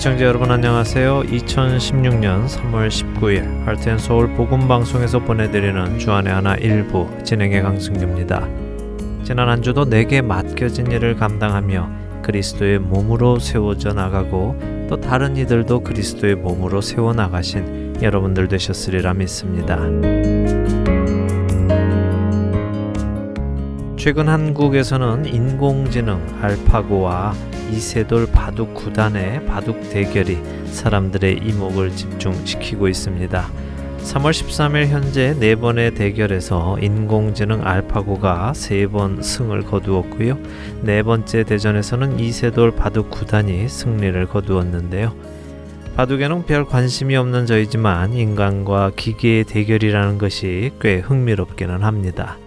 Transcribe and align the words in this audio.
애청자 0.00 0.24
여러분 0.24 0.50
안녕하세요. 0.50 1.24
2016년 1.24 2.46
3월 2.46 2.88
19일 2.88 3.66
할텐서울 3.66 4.32
복음방송에서 4.32 5.18
보내드리는 5.18 5.98
주안의 5.98 6.32
하나 6.32 6.54
일부 6.54 7.06
진행의 7.22 7.60
강승규입니다. 7.60 8.48
지난 9.24 9.50
한 9.50 9.60
주도 9.60 9.84
내게 9.84 10.22
맡겨진 10.22 10.90
일을 10.90 11.16
감당하며 11.16 12.22
그리스도의 12.22 12.78
몸으로 12.78 13.38
세워져 13.40 13.92
나가고 13.92 14.86
또 14.88 14.98
다른 14.98 15.36
이들도 15.36 15.80
그리스도의 15.80 16.36
몸으로 16.36 16.80
세워 16.80 17.12
나가신 17.12 17.98
여러분들 18.00 18.48
되셨으리라 18.48 19.12
믿습니다. 19.12 19.76
최근 24.00 24.30
한국에서는 24.30 25.26
인공지능 25.26 26.26
알파고와 26.40 27.34
이세돌 27.70 28.32
바둑 28.32 28.72
구단의 28.72 29.44
바둑 29.44 29.90
대결이 29.90 30.38
사람들의 30.64 31.40
이목을 31.44 31.90
집중시키고 31.90 32.88
있습니다. 32.88 33.50
3월 33.98 34.30
13일 34.30 34.86
현재 34.86 35.36
네 35.38 35.54
번의 35.54 35.94
대결에서 35.96 36.78
인공지능 36.80 37.66
알파고가 37.66 38.54
세번 38.54 39.20
승을 39.20 39.64
거두었고요. 39.64 40.38
네 40.80 41.02
번째 41.02 41.44
대전에서는 41.44 42.20
이세돌 42.20 42.70
바둑 42.76 43.10
구단이 43.10 43.68
승리를 43.68 44.26
거두었는데요. 44.28 45.12
바둑에는 45.96 46.46
별 46.46 46.64
관심이 46.64 47.16
없는 47.16 47.44
저이지만 47.44 48.14
인간과 48.14 48.92
기계의 48.96 49.44
대결이라는 49.44 50.16
것이 50.16 50.70
꽤 50.80 51.00
흥미롭기는 51.00 51.82
합니다. 51.82 52.38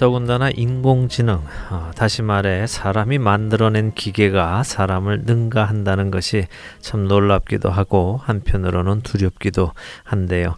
더군다나 0.00 0.48
인공지능, 0.48 1.42
어, 1.68 1.90
다시 1.94 2.22
말해 2.22 2.66
사람이 2.66 3.18
만들어낸 3.18 3.92
기계가 3.92 4.62
사람을 4.62 5.24
능가한다는 5.26 6.10
것이 6.10 6.46
참 6.80 7.06
놀랍기도 7.06 7.68
하고 7.68 8.18
한편으로는 8.22 9.02
두렵기도 9.02 9.72
한데요. 10.02 10.56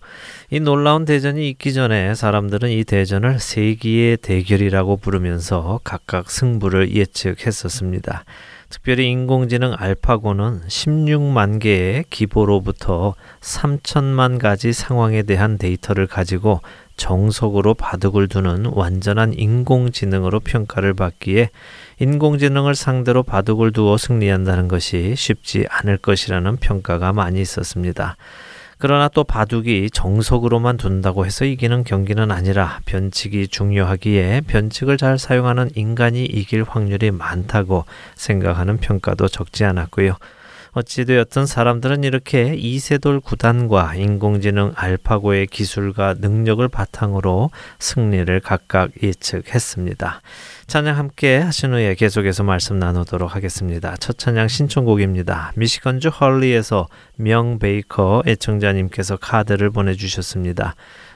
이 0.48 0.60
놀라운 0.60 1.04
대전이 1.04 1.48
있기 1.48 1.74
전에 1.74 2.14
사람들은 2.14 2.70
이 2.70 2.84
대전을 2.84 3.40
세기의 3.40 4.18
대결이라고 4.18 4.98
부르면서 4.98 5.80
각각 5.82 6.30
승부를 6.30 6.94
예측했었습니다. 6.94 8.24
특별히 8.72 9.10
인공지능 9.10 9.74
알파고는 9.76 10.62
16만 10.66 11.60
개의 11.60 12.04
기보로부터 12.08 13.14
3천만 13.40 14.38
가지 14.38 14.72
상황에 14.72 15.24
대한 15.24 15.58
데이터를 15.58 16.06
가지고 16.06 16.60
정석으로 16.96 17.74
바둑을 17.74 18.28
두는 18.28 18.66
완전한 18.66 19.32
인공지능으로 19.34 20.40
평가를 20.40 20.94
받기에 20.94 21.50
인공지능을 21.98 22.74
상대로 22.74 23.22
바둑을 23.22 23.72
두어 23.72 23.96
승리한다는 23.96 24.68
것이 24.68 25.14
쉽지 25.16 25.66
않을 25.68 25.98
것이라는 25.98 26.56
평가가 26.56 27.12
많이 27.12 27.40
있었습니다. 27.40 28.16
그러나 28.78 29.08
또 29.08 29.22
바둑이 29.22 29.90
정석으로만 29.90 30.76
둔다고 30.76 31.24
해서 31.24 31.44
이기는 31.44 31.84
경기는 31.84 32.32
아니라 32.32 32.80
변칙이 32.84 33.46
중요하기에 33.46 34.40
변칙을 34.48 34.96
잘 34.96 35.18
사용하는 35.18 35.70
인간이 35.76 36.24
이길 36.24 36.64
확률이 36.64 37.12
많다고 37.12 37.84
생각하는 38.16 38.78
평가도 38.78 39.28
적지 39.28 39.64
않았고요. 39.64 40.16
어찌되었든 40.72 41.44
사람들은 41.46 42.02
이렇게 42.02 42.54
이세돌 42.54 43.20
구단과 43.20 43.94
인공지능 43.94 44.72
알파고의 44.74 45.46
기술과 45.48 46.14
능력을 46.18 46.66
바탕으로 46.68 47.50
승리를 47.78 48.40
각각 48.40 48.90
예측했습니다. 49.02 50.22
찬양 50.66 50.96
함께 50.96 51.36
하신 51.36 51.74
후에 51.74 51.94
계속해서 51.94 52.42
말씀 52.44 52.78
나누도록 52.78 53.34
하겠습니다. 53.36 53.94
첫 53.98 54.16
찬양 54.16 54.48
신청곡입니다. 54.48 55.52
미시건주 55.56 56.08
헐리에서 56.08 56.88
명 57.16 57.58
베이커 57.58 58.22
애청자님께서 58.26 59.18
카드를 59.18 59.70
보내주셨습니다. 59.70 60.74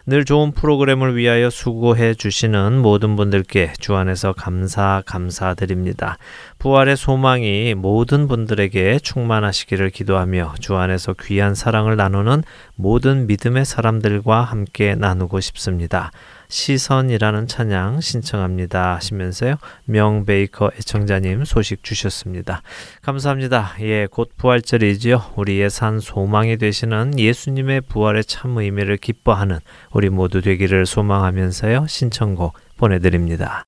늘 0.09 0.25
좋은 0.25 0.53
프로그램을 0.53 1.17
위하여 1.17 1.51
수고해 1.51 2.15
주시는 2.15 2.79
모든 2.79 3.17
분들께 3.17 3.73
주 3.81 3.97
안에서 3.97 4.33
감사 4.33 5.03
감사드립니다. 5.05 6.17
부활의 6.61 6.97
소망이 6.97 7.75
모든 7.75 8.29
분들에게 8.29 9.01
충만하시기를 9.01 9.91
기도하며 9.91 10.55
주 10.61 10.77
안에서 10.77 11.13
귀한 11.21 11.57
사랑을 11.57 11.97
나누는 11.97 12.45
모든 12.77 13.27
믿음의 13.27 13.65
사람들과 13.65 14.43
함께 14.43 14.95
나누고 14.95 15.41
싶습니다. 15.41 16.13
시선이라는 16.49 17.47
찬양 17.47 18.01
신청합니다 18.01 18.97
하시면서요. 18.97 19.57
명베이커 19.85 20.71
애청자님 20.79 21.45
소식 21.45 21.83
주셨습니다. 21.83 22.63
감사합니다. 23.03 23.75
예, 23.81 24.07
곧 24.11 24.31
부활절이지요. 24.37 25.33
우리의 25.37 25.71
산 25.71 26.01
소망이 26.01 26.57
되시는 26.57 27.19
예수님의 27.19 27.83
부활의 27.83 28.25
참 28.25 28.57
의미를 28.57 28.97
기뻐하는 28.97 29.59
우리 29.93 30.09
모두 30.09 30.41
되기를 30.41 30.87
소망하면서요. 30.87 31.87
신청곡 31.89 32.55
보내드립니다. 32.77 33.65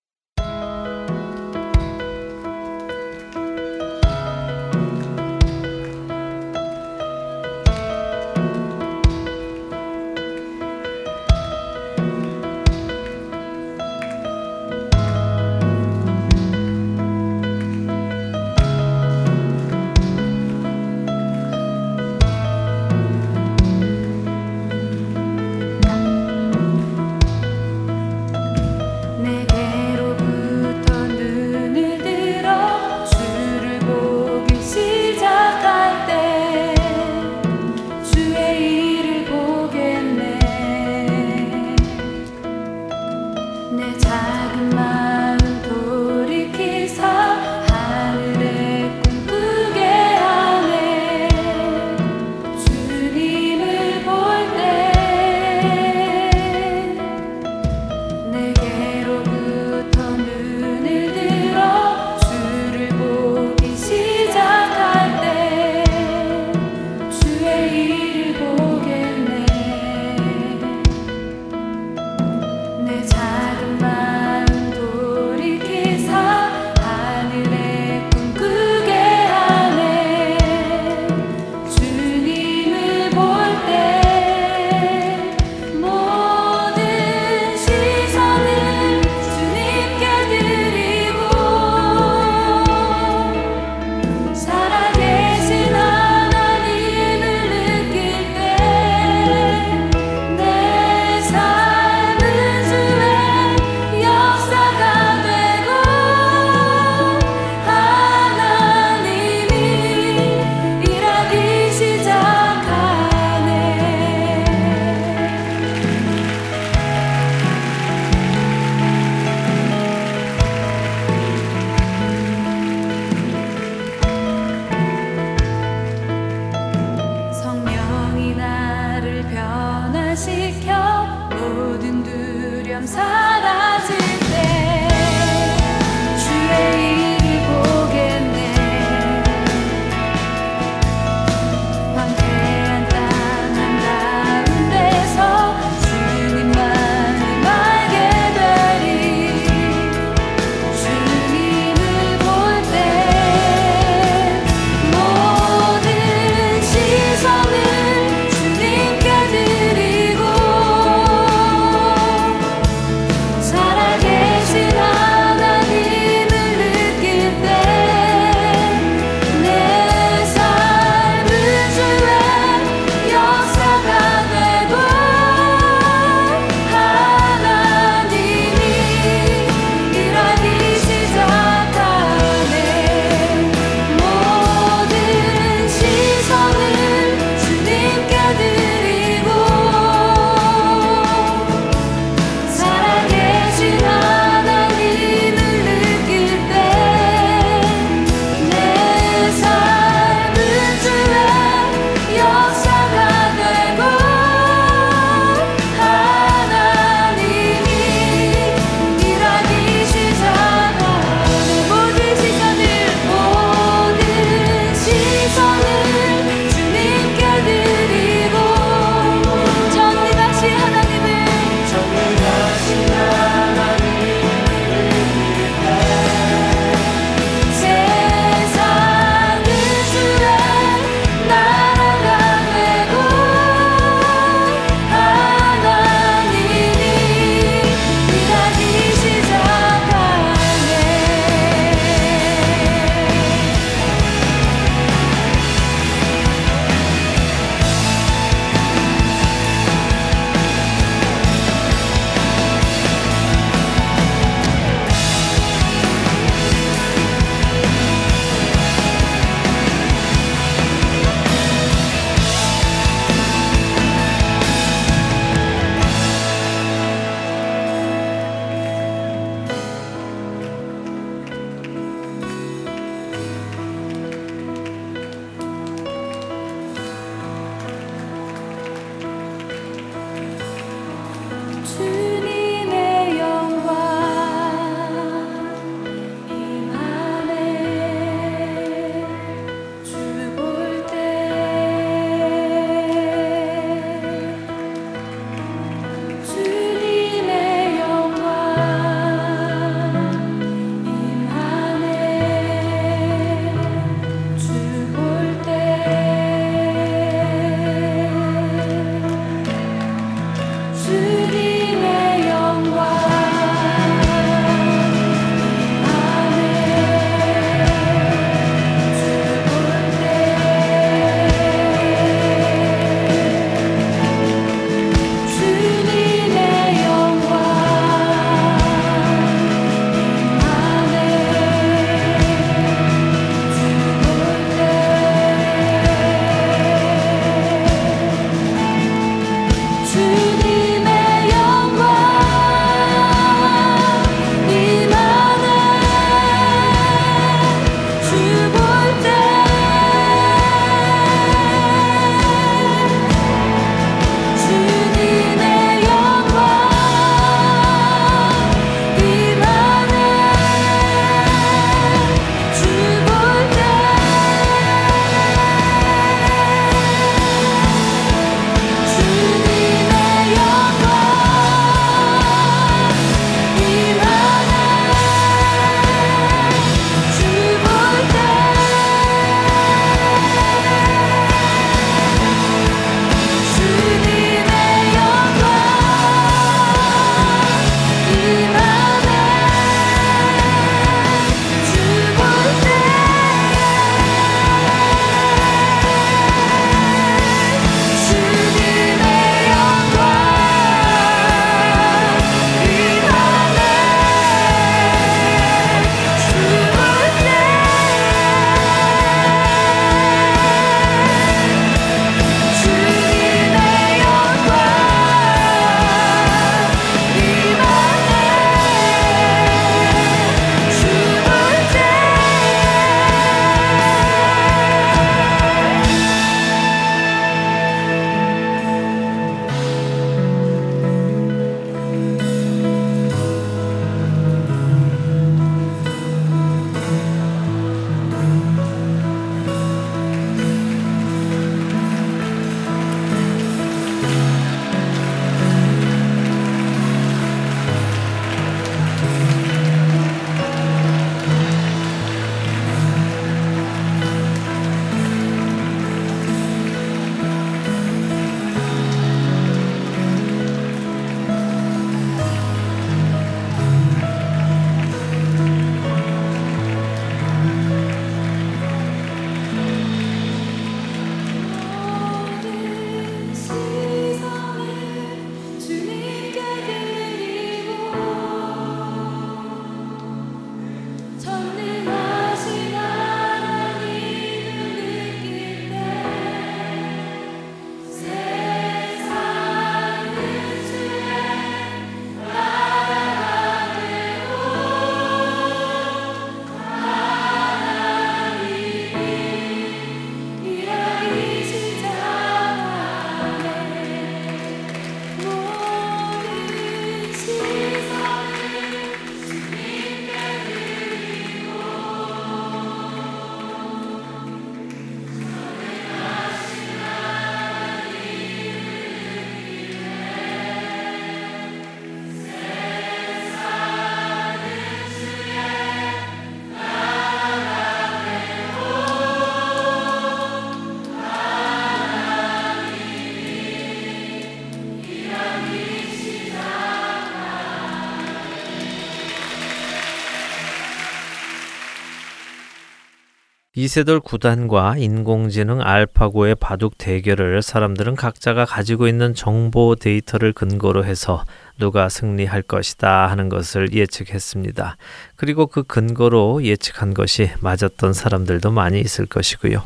이세돌 543.58 543.98
구단과 543.98 544.76
인공지능 544.76 545.60
알파고의 545.60 546.36
바둑 546.36 546.78
대결을 546.78 547.42
사람들은 547.42 547.96
각자가 547.96 548.44
가지고 548.44 548.86
있는 548.86 549.16
정보 549.16 549.74
데이터를 549.74 550.32
근거로 550.32 550.84
해서 550.84 551.24
누가 551.58 551.88
승리할 551.88 552.42
것이다 552.42 553.08
하는 553.08 553.28
것을 553.28 553.72
예측했습니다. 553.72 554.76
그리고 555.16 555.48
그 555.48 555.64
근거로 555.64 556.44
예측한 556.44 556.94
것이 556.94 557.32
맞았던 557.40 557.94
사람들도 557.94 558.52
많이 558.52 558.80
있을 558.80 559.06
것이고요. 559.06 559.64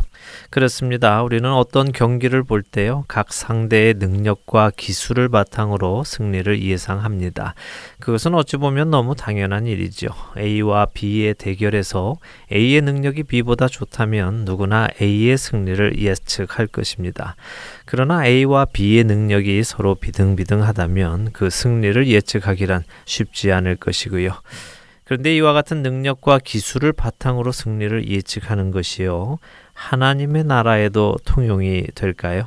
그렇습니다. 0.50 1.22
우리는 1.22 1.50
어떤 1.50 1.92
경기를 1.92 2.42
볼 2.42 2.62
때요, 2.62 3.04
각 3.08 3.32
상대의 3.32 3.94
능력과 3.94 4.72
기술을 4.76 5.28
바탕으로 5.28 6.04
승리를 6.04 6.62
예상합니다. 6.62 7.54
그것은 8.00 8.34
어찌 8.34 8.56
보면 8.56 8.90
너무 8.90 9.14
당연한 9.14 9.66
일이죠. 9.66 10.08
A와 10.36 10.86
B의 10.92 11.34
대결에서 11.34 12.16
A의 12.52 12.82
능력이 12.82 13.24
B보다 13.24 13.68
좋다면 13.68 14.44
누구나 14.44 14.88
A의 15.00 15.38
승리를 15.38 15.98
예측할 15.98 16.66
것입니다. 16.66 17.36
그러나 17.84 18.26
A와 18.26 18.66
B의 18.66 19.04
능력이 19.04 19.62
서로 19.64 19.94
비등비등하다면 19.94 21.30
그 21.32 21.50
승리를 21.50 22.06
예측하기란 22.06 22.84
쉽지 23.04 23.52
않을 23.52 23.76
것이고요. 23.76 24.32
그런데 25.04 25.36
이와 25.36 25.52
같은 25.52 25.82
능력과 25.82 26.38
기술을 26.38 26.92
바탕으로 26.92 27.52
승리를 27.52 28.08
예측하는 28.08 28.70
것이요. 28.70 29.38
하나님의 29.88 30.44
나라에도 30.44 31.16
통용이 31.24 31.86
될까요? 31.94 32.46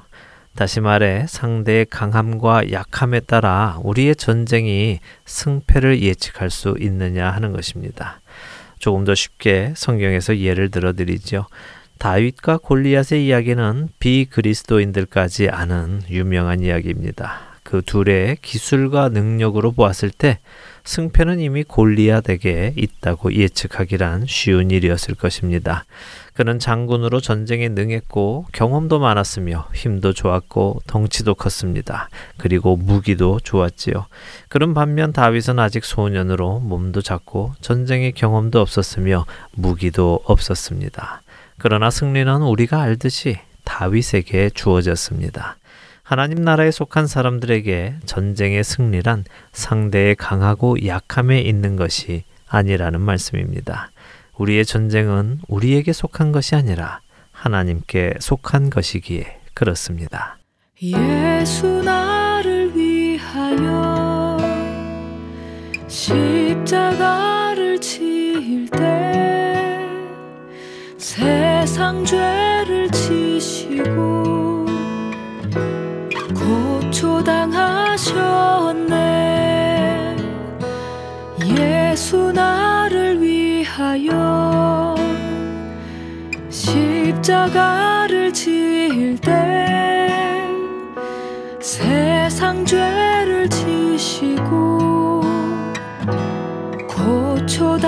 다시 0.55 0.79
말해 0.79 1.25
상대의 1.27 1.85
강함과 1.85 2.71
약함에 2.71 3.19
따라 3.19 3.77
우리의 3.83 4.15
전쟁이 4.15 4.99
승패를 5.25 6.01
예측할 6.01 6.49
수 6.49 6.75
있느냐 6.79 7.29
하는 7.29 7.51
것입니다. 7.51 8.21
조금 8.79 9.03
더 9.03 9.13
쉽게 9.13 9.73
성경에서 9.75 10.37
예를 10.37 10.71
들어 10.71 10.93
드리죠. 10.93 11.45
다윗과 11.97 12.59
골리앗의 12.59 13.25
이야기는 13.25 13.89
비그리스도인들까지 13.99 15.49
아는 15.49 16.01
유명한 16.09 16.61
이야기입니다. 16.61 17.41
그 17.63 17.81
둘의 17.81 18.37
기술과 18.41 19.09
능력으로 19.09 19.71
보았을 19.71 20.09
때 20.09 20.39
승패는 20.85 21.39
이미 21.39 21.63
골리앗에게 21.63 22.73
있다고 22.77 23.33
예측하기란 23.33 24.25
쉬운 24.27 24.71
일이었을 24.71 25.15
것입니다. 25.15 25.85
그는 26.33 26.59
장군으로 26.59 27.21
전쟁에 27.21 27.69
능했고 27.69 28.45
경험도 28.51 28.99
많았으며 28.99 29.67
힘도 29.73 30.13
좋았고 30.13 30.81
덩치도 30.85 31.35
컸습니다. 31.35 32.09
그리고 32.37 32.75
무기도 32.75 33.39
좋았지요. 33.39 34.05
그런 34.47 34.73
반면 34.73 35.11
다윗은 35.11 35.59
아직 35.59 35.85
소년으로 35.85 36.59
몸도 36.59 37.01
작고 37.01 37.53
전쟁의 37.61 38.11
경험도 38.11 38.61
없었으며 38.61 39.25
무기도 39.53 40.21
없었습니다. 40.25 41.23
그러나 41.57 41.89
승리는 41.89 42.41
우리가 42.41 42.81
알듯이 42.81 43.39
다윗에게 43.63 44.51
주어졌습니다. 44.53 45.57
하나님 46.05 46.43
나라에 46.43 46.69
속한 46.69 47.07
사람들에게 47.07 47.95
전쟁의 48.05 48.63
승리란 48.63 49.23
상대의 49.53 50.13
강하고 50.13 50.85
약함에 50.85 51.41
있는 51.41 51.75
것이 51.75 52.25
아니라는 52.47 53.01
말씀입니다. 53.01 53.89
우리의 54.37 54.67
전쟁은 54.67 55.39
우리에게 55.47 55.93
속한 55.93 56.31
것이 56.31 56.53
아니라 56.53 56.99
하나님께 57.31 58.13
속한 58.19 58.69
것이기에 58.69 59.39
그렇습니다. 59.55 60.37
예수 60.79 61.81
나를 61.81 62.77
위하여 62.77 64.37
십자가를 65.87 67.81
지을 67.81 68.67
때 68.67 69.89
세상 70.99 72.05
죄를 72.05 72.91
지시고 72.91 73.95
고 73.95 74.44
초당하셨네. 77.05 78.15
예수 81.45 82.31
나를 82.31 83.21
위하여 83.21 84.95
십자가를 86.49 88.33
지을 88.33 89.19
때 89.19 90.49
세상 91.61 92.65
죄를 92.65 93.47
지시고 93.49 95.21
고초당하셨네. 96.87 97.85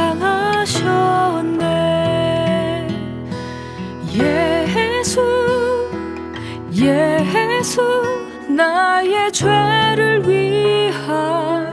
예수 4.14 5.20
예수 6.72 7.82
나의 8.50 9.32
죄를 9.32 10.28
위하여 10.28 11.68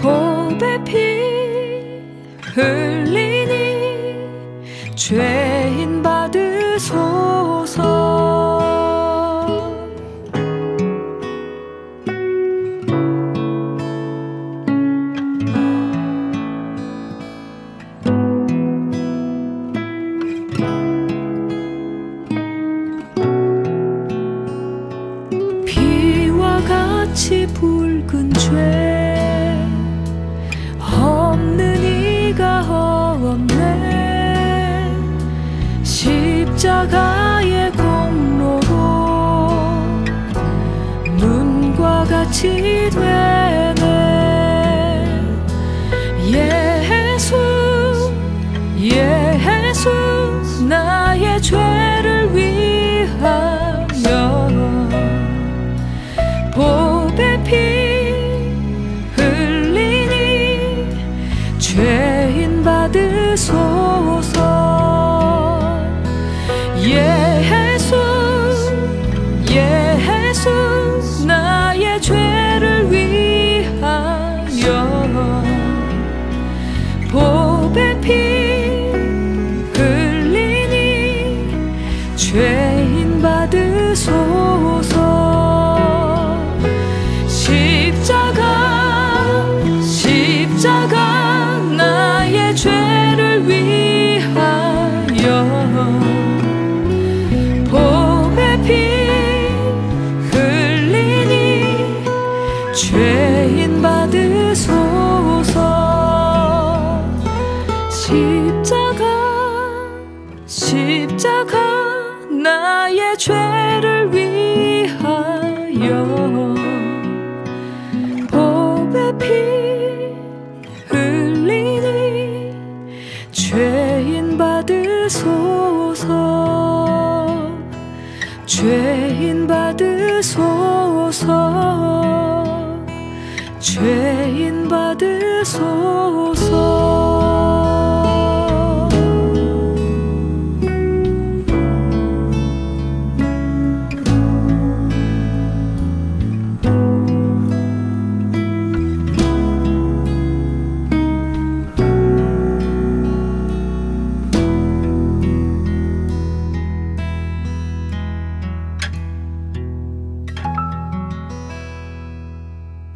복의 0.00 0.84
피 0.84 2.02
흘리니 2.54 4.28
죄인 4.94 6.02
받으소 6.02 7.63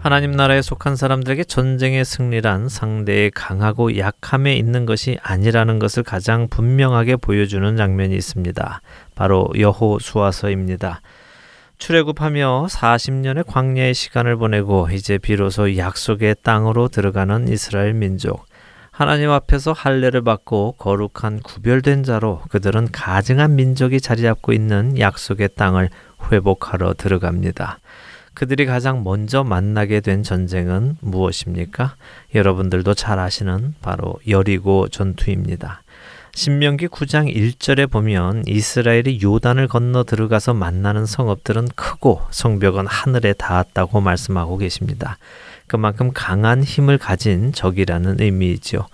하나님 0.09 0.31
나라에 0.33 0.63
속한 0.63 0.97
사람들에게 0.97 1.45
전쟁의 1.45 2.03
승리란 2.03 2.71
상대의 2.71 3.31
강하고 3.31 3.99
약함에 3.99 4.57
있는 4.57 4.87
것이 4.87 5.19
아니라는 5.23 5.79
것을 5.79 6.03
가장 6.03 6.49
분명하게 6.49 7.17
보여주는 7.17 7.77
장면이 7.77 8.17
있습니다. 8.17 8.81
바로 9.15 9.51
여호수아서입니다. 9.55 11.03
출애굽하며 11.77 12.69
40년의 12.71 13.45
광야의 13.47 13.93
시간을 13.93 14.37
보내고 14.37 14.89
이제 14.93 15.19
비로소 15.19 15.77
약속의 15.77 16.37
땅으로 16.43 16.89
들어가는 16.89 17.49
이스라엘 17.49 17.93
민족. 17.93 18.47
하나님 18.91 19.31
앞에서 19.31 19.73
할례를 19.73 20.23
받고 20.23 20.77
거룩한 20.79 21.41
구별된 21.41 22.03
자로 22.05 22.41
그들은 22.49 22.93
가증한 22.93 23.57
민족이 23.57 24.01
자리 24.01 24.23
잡고 24.23 24.55
있는 24.55 24.99
약속의 24.99 25.51
땅을 25.55 25.91
회복하러 26.33 26.95
들어갑니다. 26.95 27.81
그들이 28.39 28.67
가장 28.67 29.03
먼저 29.03 29.43
만나게 29.43 29.99
된 29.99 30.23
전쟁은 30.23 30.99
무엇입니까? 31.01 31.97
여러분들도 32.37 32.95
잘 32.95 33.19
아시는 33.19 33.75
바로 33.83 34.15
여리고 34.29 34.87
전투입니다. 34.87 35.83
신명기 36.35 36.87
9장 36.87 37.35
1절에 37.35 37.91
보면 37.91 38.45
이스라엘이 38.47 39.21
요단을 39.25 39.67
건너 39.67 40.05
들어가서 40.05 40.55
만나는 40.55 41.05
성읍들은 41.05 41.71
크고 41.75 42.23
성벽은 42.31 42.87
하늘에 42.87 43.33
닿았다고 43.33 44.01
말씀하고 44.01 44.57
계십니다. 44.57 45.19
그만큼 45.67 46.13
강한 46.15 46.63
힘을 46.63 46.97
가진 46.97 47.53
적이라는 47.53 48.21
의미이죠. 48.21 48.87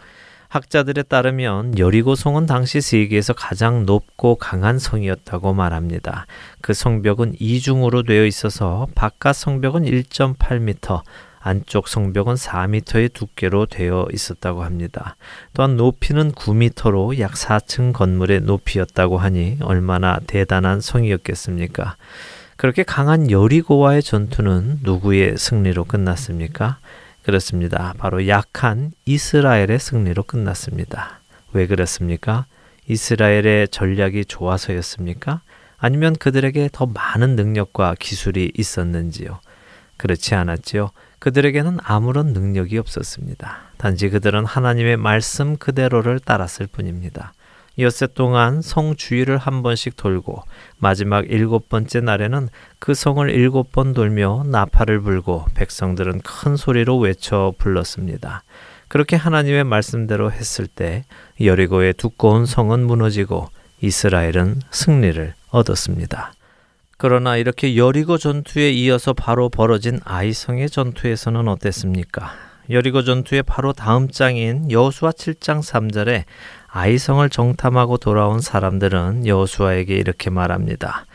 학자들에 0.55 1.03
따르면 1.03 1.81
여리고성은 1.81 2.47
당시 2.47 2.81
세계에서 2.81 3.33
가장 3.33 3.87
높고 3.87 4.37
강한 4.37 4.79
성이었다고 4.79 5.53
말합니다. 5.53 6.27
그 6.61 6.75
성벽은 6.75 7.35
이중으로 7.41 8.05
되어 8.05 8.25
있어서 8.25 8.87
바깥 8.95 9.35
성벽은 9.35 9.83
1.8m, 9.83 11.03
안쪽 11.41 11.89
성벽은 11.89 12.35
4m의 12.35 13.13
두께로 13.13 13.67
되어 13.67 14.07
있었다고 14.13 14.63
합니다. 14.63 15.17
또한 15.55 15.77
높이는 15.77 16.31
9m로 16.31 17.19
약 17.19 17.33
4층 17.33 17.93
건물의 17.93 18.43
높이였다고 18.43 19.19
하니 19.19 19.59
얼마나 19.61 20.21
대단한 20.25 20.81
성이었겠습니까? 20.81 21.97
그렇게 22.57 22.85
강한 22.85 23.29
여리고와의 23.29 24.05
전투는 24.05 24.79
누구의 24.85 25.37
승리로 25.37 25.83
끝났습니까? 25.83 26.79
그렇습니다. 27.25 27.95
바로 27.99 28.29
약한 28.29 28.93
이스라엘의 29.07 29.79
승리로 29.79 30.25
끝났습니다. 30.25 31.21
왜 31.53 31.67
그렇습니까? 31.67 32.47
이스라엘의 32.87 33.69
전략이 33.69 34.27
좋아서였습니까? 34.27 35.41
아니면 35.79 36.15
그들에게 36.15 36.69
더 36.73 36.87
많은 36.87 37.35
능력과 37.35 37.95
기술이 37.99 38.53
있었는지요? 38.55 39.41
그렇지 39.97 40.35
않았지요. 40.35 40.91
그들에게는 41.19 41.79
아무런 41.83 42.35
능력이 42.35 42.77
없었습니다. 42.77 43.71
단지 43.79 44.11
그들은 44.11 44.45
하나님의 44.45 44.99
말씀 44.99 45.57
그대로를 45.57 46.21
따랐을 46.21 46.67
뿐입니다. 46.67 47.33
엿새 47.79 48.07
동안 48.07 48.63
성 48.63 48.95
주위를 48.95 49.37
한 49.37 49.63
번씩 49.63 49.97
돌고 49.97 50.43
마지막 50.79 51.25
일곱 51.29 51.69
번째 51.69 52.01
날에는 52.01 52.49
그 52.79 52.95
성을 52.95 53.29
일곱 53.31 53.73
번 53.73 53.93
돌며 53.93 54.45
나팔을 54.47 55.01
불고 55.01 55.47
백성들은 55.55 56.21
큰 56.21 56.57
소리로 56.57 56.99
외쳐 56.99 57.53
불렀습니다. 57.59 58.45
그렇게 58.89 59.17
하나님의 59.17 59.65
말씀대로 59.65 60.31
했을 60.31 60.69
때 60.69 61.05
여리고의 61.41 61.95
두꺼운 61.95 62.47
성은 62.47 62.87
무너지고 62.87 63.49
이스라엘은 63.81 64.61
승리를 64.71 65.35
얻었습니다. 65.51 66.33
그러나 66.97 67.37
이렇게 67.37 67.77
여리고 67.77 68.19
전투에 68.19 68.71
이어서 68.71 69.13
바로 69.13 69.49
벌어진 69.49 69.99
아이성의 70.05 70.71
전투에서는 70.71 71.49
어땠습니까? 71.49 72.33
여리고 72.71 73.03
전투의 73.03 73.43
바로 73.43 73.73
다음 73.73 74.09
장인 74.09 74.71
여수와 74.71 75.11
7장 75.11 75.61
3절에 75.61 76.25
아이성을 76.77 77.31
정탐하고 77.31 77.99
돌아온 77.99 78.41
사람들은 78.41 79.29
여수아에게 79.29 79.95
이렇게 79.95 80.29
말합니다. 80.29 81.07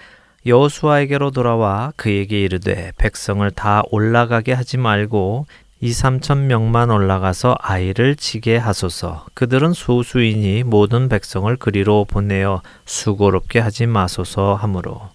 여수아에게로 0.46 1.32
돌아와 1.32 1.92
그에게 1.98 2.40
이르되 2.40 2.94
백성을 2.98 3.52
다 3.52 3.84
올라가게 3.92 4.54
하지 4.54 4.78
말고 4.78 5.48
2, 5.82 5.92
3천 5.92 6.46
명만 6.46 6.90
올라가서 6.90 7.58
아이를 7.60 8.16
치게 8.16 8.56
하소서. 8.56 9.26
그들은 9.34 9.74
소수이니 9.74 10.64
모든 10.64 11.10
백성을 11.10 11.54
그리로 11.58 12.06
보내어 12.06 12.62
수고롭게 12.86 13.60
하지 13.60 13.86
마소서 13.86 14.56
하므로 14.56 15.10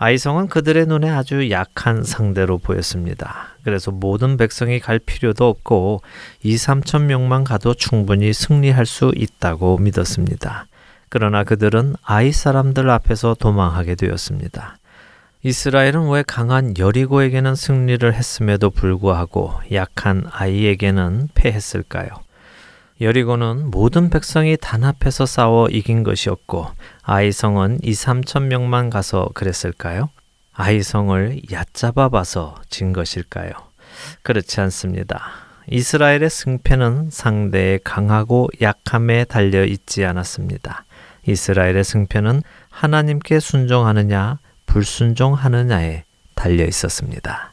아이성은 0.00 0.46
그들의 0.46 0.86
눈에 0.86 1.10
아주 1.10 1.50
약한 1.50 2.04
상대로 2.04 2.58
보였습니다. 2.58 3.56
그래서 3.64 3.90
모든 3.90 4.36
백성이 4.36 4.78
갈 4.78 5.00
필요도 5.00 5.44
없고 5.48 6.02
2, 6.44 6.54
3천 6.54 7.02
명만 7.02 7.42
가도 7.42 7.74
충분히 7.74 8.32
승리할 8.32 8.86
수 8.86 9.12
있다고 9.16 9.78
믿었습니다. 9.78 10.66
그러나 11.08 11.42
그들은 11.42 11.96
아이 12.04 12.30
사람들 12.30 12.88
앞에서 12.88 13.34
도망하게 13.34 13.96
되었습니다. 13.96 14.76
이스라엘은 15.42 16.10
왜 16.10 16.22
강한 16.24 16.74
여리고에게는 16.78 17.56
승리를 17.56 18.14
했음에도 18.14 18.70
불구하고 18.70 19.52
약한 19.72 20.24
아이에게는 20.30 21.30
패했을까요? 21.34 22.08
여리고는 23.00 23.70
모든 23.70 24.10
백성이 24.10 24.56
단합해서 24.56 25.24
싸워 25.24 25.68
이긴 25.68 26.02
것이었고 26.02 26.66
아이성은 27.02 27.78
2, 27.82 27.92
3천 27.92 28.44
명만 28.44 28.90
가서 28.90 29.28
그랬을까요? 29.34 30.10
아이성을 30.52 31.42
얕잡아 31.52 32.08
봐서 32.08 32.56
진 32.68 32.92
것일까요? 32.92 33.52
그렇지 34.22 34.60
않습니다. 34.62 35.22
이스라엘의 35.70 36.28
승패는 36.28 37.10
상대의 37.10 37.80
강하고 37.84 38.48
약함에 38.60 39.24
달려 39.24 39.64
있지 39.64 40.04
않았습니다. 40.04 40.84
이스라엘의 41.26 41.84
승패는 41.84 42.42
하나님께 42.70 43.38
순종하느냐 43.38 44.38
불순종하느냐에 44.66 46.04
달려 46.34 46.64
있었습니다. 46.64 47.52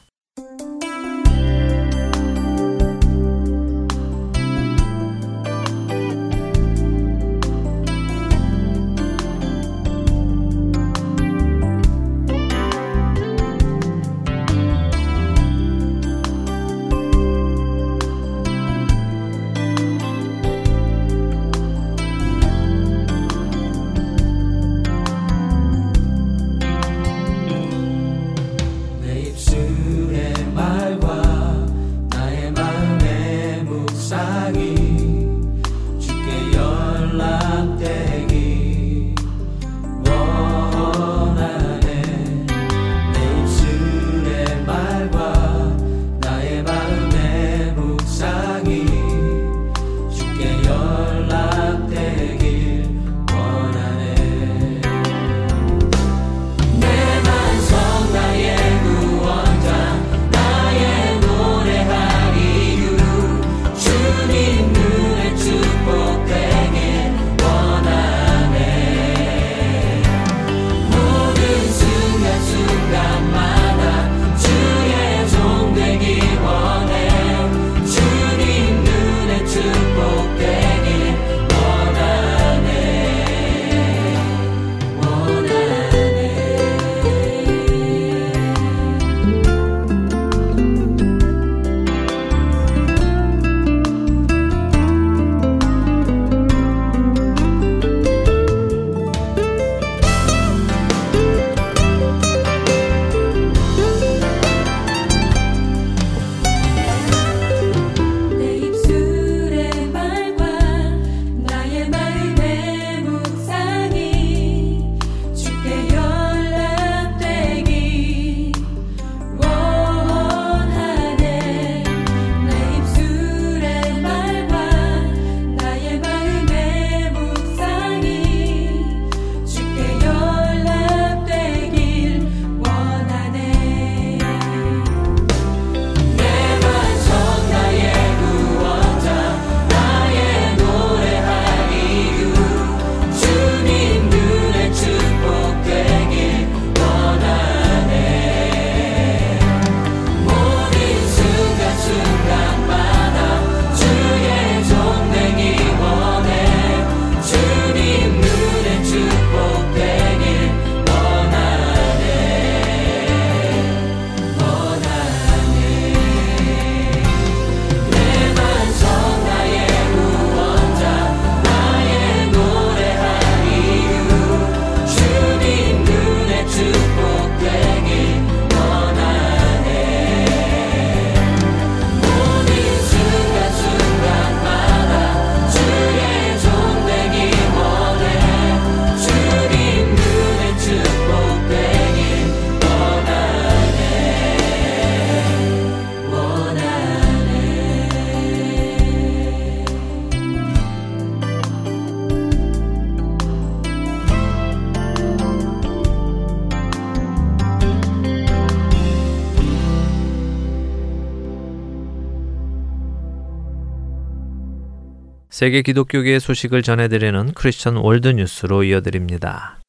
세계 215.35 215.63
기독교계의 215.63 216.21
소식을 216.21 216.61
전해드리는 216.61 217.33
크리스천 217.33 217.75
월드 217.75 218.07
뉴스로 218.07 218.63
이어드립니다. 218.63 219.59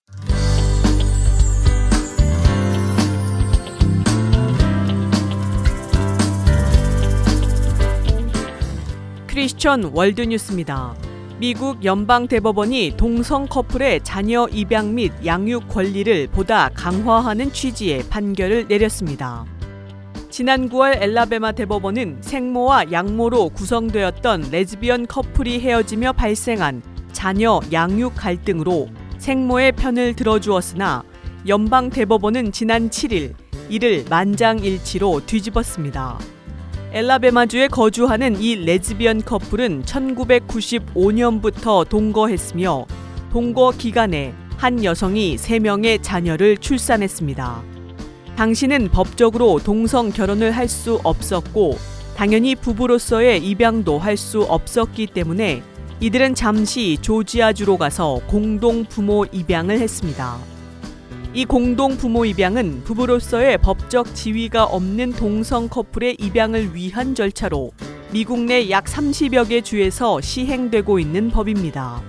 크리스천 9.27 9.91
월드 9.93 10.21
뉴스입니다. 10.21 10.95
미국 11.41 11.85
연방 11.85 12.29
대법원이 12.29 12.93
동성 12.97 13.49
커플의 13.49 14.05
자녀 14.05 14.47
입양 14.53 14.95
및 14.95 15.11
양육 15.27 15.67
권리를 15.67 16.29
보다 16.29 16.69
강화하는 16.69 17.53
취지의 17.53 18.05
판결을 18.09 18.69
내렸습니다. 18.69 19.45
지난 20.29 20.69
9월 20.69 21.01
앨라배마 21.01 21.53
대법원은 21.53 22.19
생모와 22.21 22.91
양모로 22.93 23.51
구성되었던 23.51 24.49
레즈비언 24.51 25.07
커플이 25.07 25.61
헤어지며 25.61 26.15
발생한 26.15 26.83
자녀 27.13 27.61
양육 27.73 28.15
갈등으로 28.17 28.89
생모의 29.19 29.71
편을 29.73 30.15
들어주었으나 30.15 31.05
연방 31.49 31.91
대법원은 31.91 32.53
지난 32.53 32.91
7일 32.91 33.35
이를 33.71 34.05
만장일치로 34.11 35.23
뒤집었습니다. 35.27 36.19
엘라베마주에 36.93 37.69
거주하는 37.69 38.41
이 38.41 38.57
레즈비언 38.57 39.23
커플은 39.23 39.85
1995년부터 39.85 41.89
동거했으며 41.89 42.85
동거 43.33 43.73
기간에 43.79 44.35
한 44.57 44.85
여성이 44.85 45.37
3명의 45.37 46.03
자녀를 46.03 46.59
출산했습니다. 46.59 47.76
당신은 48.37 48.91
법적으로 48.91 49.59
동성 49.61 50.11
결혼을 50.11 50.53
할 50.53 50.69
수 50.69 51.01
없었고 51.05 51.79
당연히 52.17 52.55
부부로서의 52.55 53.39
입양도 53.47 53.99
할 53.99 54.17
수 54.17 54.43
없었기 54.43 55.07
때문에 55.09 55.63
이들은 56.01 56.35
잠시 56.35 56.99
조지아주로 57.01 57.79
가서 57.79 58.21
공동 58.27 58.85
부모 58.85 59.25
입양을 59.25 59.79
했습니다. 59.79 60.37
이 61.33 61.45
공동 61.45 61.97
부모 61.97 62.25
입양은 62.25 62.83
부부로서의 62.85 63.59
법적 63.59 64.15
지위가 64.15 64.65
없는 64.65 65.13
동성 65.13 65.69
커플의 65.69 66.17
입양을 66.19 66.75
위한 66.75 67.15
절차로 67.15 67.71
미국 68.13 68.41
내 68.41 68.69
약 68.71 68.85
30여 68.85 69.49
개 69.49 69.61
주에서 69.63 70.21
시행되고 70.21 70.99
있는 70.99 71.31
법입니다. 71.31 72.03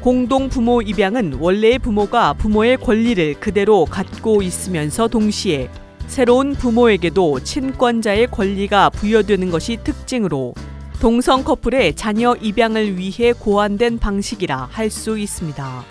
공동 0.00 0.48
부모 0.48 0.80
입양은 0.80 1.34
원래의 1.40 1.80
부모가 1.80 2.32
부모의 2.34 2.76
권리를 2.76 3.34
그대로 3.40 3.84
갖고 3.84 4.42
있으면서 4.42 5.08
동시에 5.08 5.68
새로운 6.06 6.54
부모에게도 6.54 7.40
친권자의 7.40 8.28
권리가 8.28 8.90
부여되는 8.90 9.50
것이 9.50 9.78
특징으로 9.82 10.54
동성 11.00 11.42
커플의 11.44 11.94
자녀 11.96 12.34
입양을 12.36 12.96
위해 12.96 13.32
고안된 13.32 13.98
방식이라 13.98 14.68
할 14.70 14.90
수 14.90 15.18
있습니다. 15.18 15.84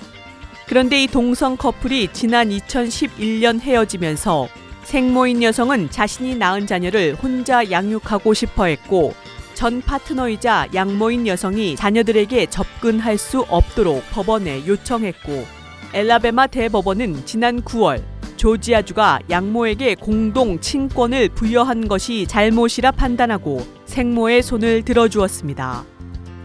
그런데 0.68 1.04
이 1.04 1.08
동성 1.08 1.56
커플이 1.56 2.10
지난 2.12 2.50
2011년 2.50 3.60
헤어지면서 3.62 4.48
생모인 4.84 5.44
여성은 5.44 5.92
자신이 5.92 6.36
낳은 6.36 6.66
자녀를 6.66 7.16
혼자 7.22 7.70
양육하고 7.70 8.34
싶어 8.34 8.66
했고 8.66 9.14
전 9.58 9.82
파트너이자 9.82 10.68
양모인 10.76 11.26
여성이 11.26 11.76
자녀들에게 11.76 12.46
접근할 12.46 13.18
수 13.18 13.40
없도록 13.50 14.04
법원에 14.12 14.68
요청했고 14.68 15.46
엘라베마 15.96 16.46
대법원은 16.46 17.26
지난 17.26 17.64
9월 17.64 18.04
조지아주가 18.36 19.22
양모에게 19.32 19.96
공동 19.96 20.60
친권을 20.60 21.30
부여한 21.30 21.88
것이 21.88 22.28
잘못이라 22.28 22.92
판단하고 22.92 23.66
생모의 23.86 24.44
손을 24.44 24.84
들어주었습니다. 24.84 25.86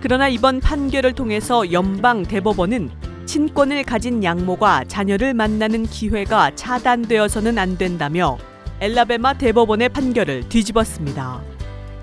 그러나 0.00 0.28
이번 0.28 0.60
판결을 0.60 1.12
통해서 1.12 1.70
연방 1.70 2.22
대법원은 2.22 2.88
친권을 3.26 3.84
가진 3.84 4.24
양모가 4.24 4.84
자녀를 4.88 5.34
만나는 5.34 5.82
기회가 5.82 6.50
차단되어서는 6.54 7.58
안 7.58 7.76
된다며 7.76 8.38
엘라베마 8.80 9.34
대법원의 9.34 9.90
판결을 9.90 10.48
뒤집었습니다. 10.48 11.51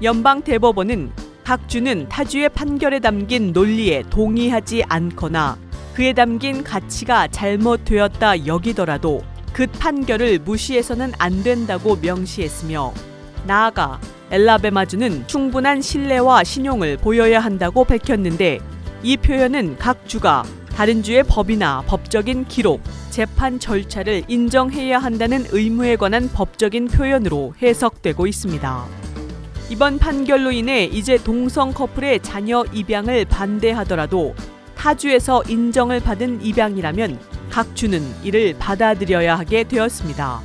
연방 0.01 0.41
대법원은 0.41 1.11
각 1.43 1.67
주는 1.67 2.07
타주의 2.07 2.47
판결에 2.47 2.99
담긴 2.99 3.51
논리에 3.51 4.03
동의하지 4.09 4.83
않거나 4.87 5.57
그에 5.93 6.13
담긴 6.13 6.63
가치가 6.63 7.27
잘못되었다 7.27 8.45
여기더라도 8.45 9.21
그 9.51 9.67
판결을 9.67 10.39
무시해서는 10.39 11.11
안 11.17 11.43
된다고 11.43 11.97
명시했으며 11.97 12.93
나아가 13.45 13.99
엘라베마주는 14.31 15.27
충분한 15.27 15.81
신뢰와 15.81 16.45
신용을 16.45 16.97
보여야 16.97 17.41
한다고 17.41 17.83
밝혔는데 17.83 18.59
이 19.03 19.17
표현은 19.17 19.77
각 19.79 20.07
주가 20.07 20.45
다른 20.75 21.03
주의 21.03 21.21
법이나 21.23 21.83
법적인 21.87 22.45
기록, 22.45 22.81
재판 23.09 23.59
절차를 23.59 24.23
인정해야 24.29 24.97
한다는 24.97 25.45
의무에 25.49 25.97
관한 25.97 26.29
법적인 26.29 26.87
표현으로 26.87 27.53
해석되고 27.61 28.27
있습니다. 28.27 29.08
이번 29.69 29.99
판결로 29.99 30.51
인해 30.51 30.85
이제 30.85 31.17
동성 31.17 31.71
커플의 31.71 32.21
자녀 32.21 32.65
입양을 32.73 33.25
반대하더라도 33.25 34.33
타주에서 34.75 35.43
인정을 35.47 35.99
받은 35.99 36.41
입양이라면 36.43 37.19
각 37.51 37.75
주는 37.75 38.01
이를 38.23 38.55
받아들여야 38.57 39.37
하게 39.37 39.63
되었습니다. 39.65 40.41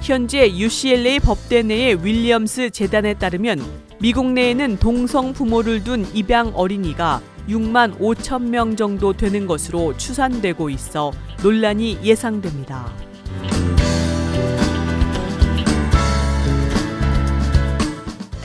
현재 0.00 0.50
UCLA 0.50 1.20
법대 1.20 1.62
내의 1.62 2.02
윌리엄스 2.02 2.70
재단에 2.70 3.12
따르면 3.14 3.60
미국 4.00 4.32
내에는 4.32 4.78
동성 4.78 5.34
부모를 5.34 5.84
둔 5.84 6.06
입양 6.14 6.52
어린이가 6.54 7.20
6만 7.50 7.98
5천 7.98 8.48
명 8.48 8.76
정도 8.76 9.12
되는 9.12 9.46
것으로 9.46 9.94
추산되고 9.96 10.70
있어 10.70 11.12
논란이 11.42 11.98
예상됩니다. 12.02 13.07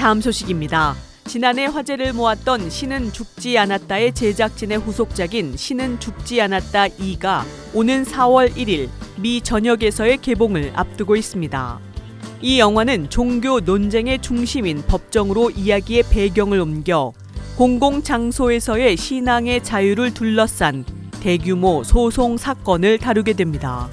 다음 0.03 0.19
소식입니다. 0.19 0.95
지난해 1.23 1.63
화제를 1.63 2.11
모았던 2.11 2.69
신은 2.69 3.13
죽지 3.13 3.57
않았다의 3.57 4.13
제작진의 4.13 4.79
후속작인 4.79 5.55
신은 5.55 6.01
죽지 6.01 6.41
않았다 6.41 6.89
2가 6.89 7.43
오는 7.73 8.03
4월 8.03 8.53
1일 8.53 8.89
미 9.21 9.39
전역에서의 9.39 10.17
개봉을 10.17 10.73
앞두고 10.75 11.15
있습니다. 11.15 11.79
이 12.41 12.59
영화는 12.59 13.09
종교 13.09 13.61
논쟁의 13.61 14.21
중심인 14.21 14.83
법정으로 14.85 15.51
이야기의 15.51 16.03
배경을 16.09 16.59
옮겨 16.59 17.13
공공 17.55 18.03
장소에서의 18.03 18.97
신앙의 18.97 19.63
자유를 19.63 20.13
둘러싼 20.13 20.83
대규모 21.21 21.81
소송 21.85 22.35
사건을 22.35 22.97
다루게 22.97 23.31
됩니다. 23.31 23.87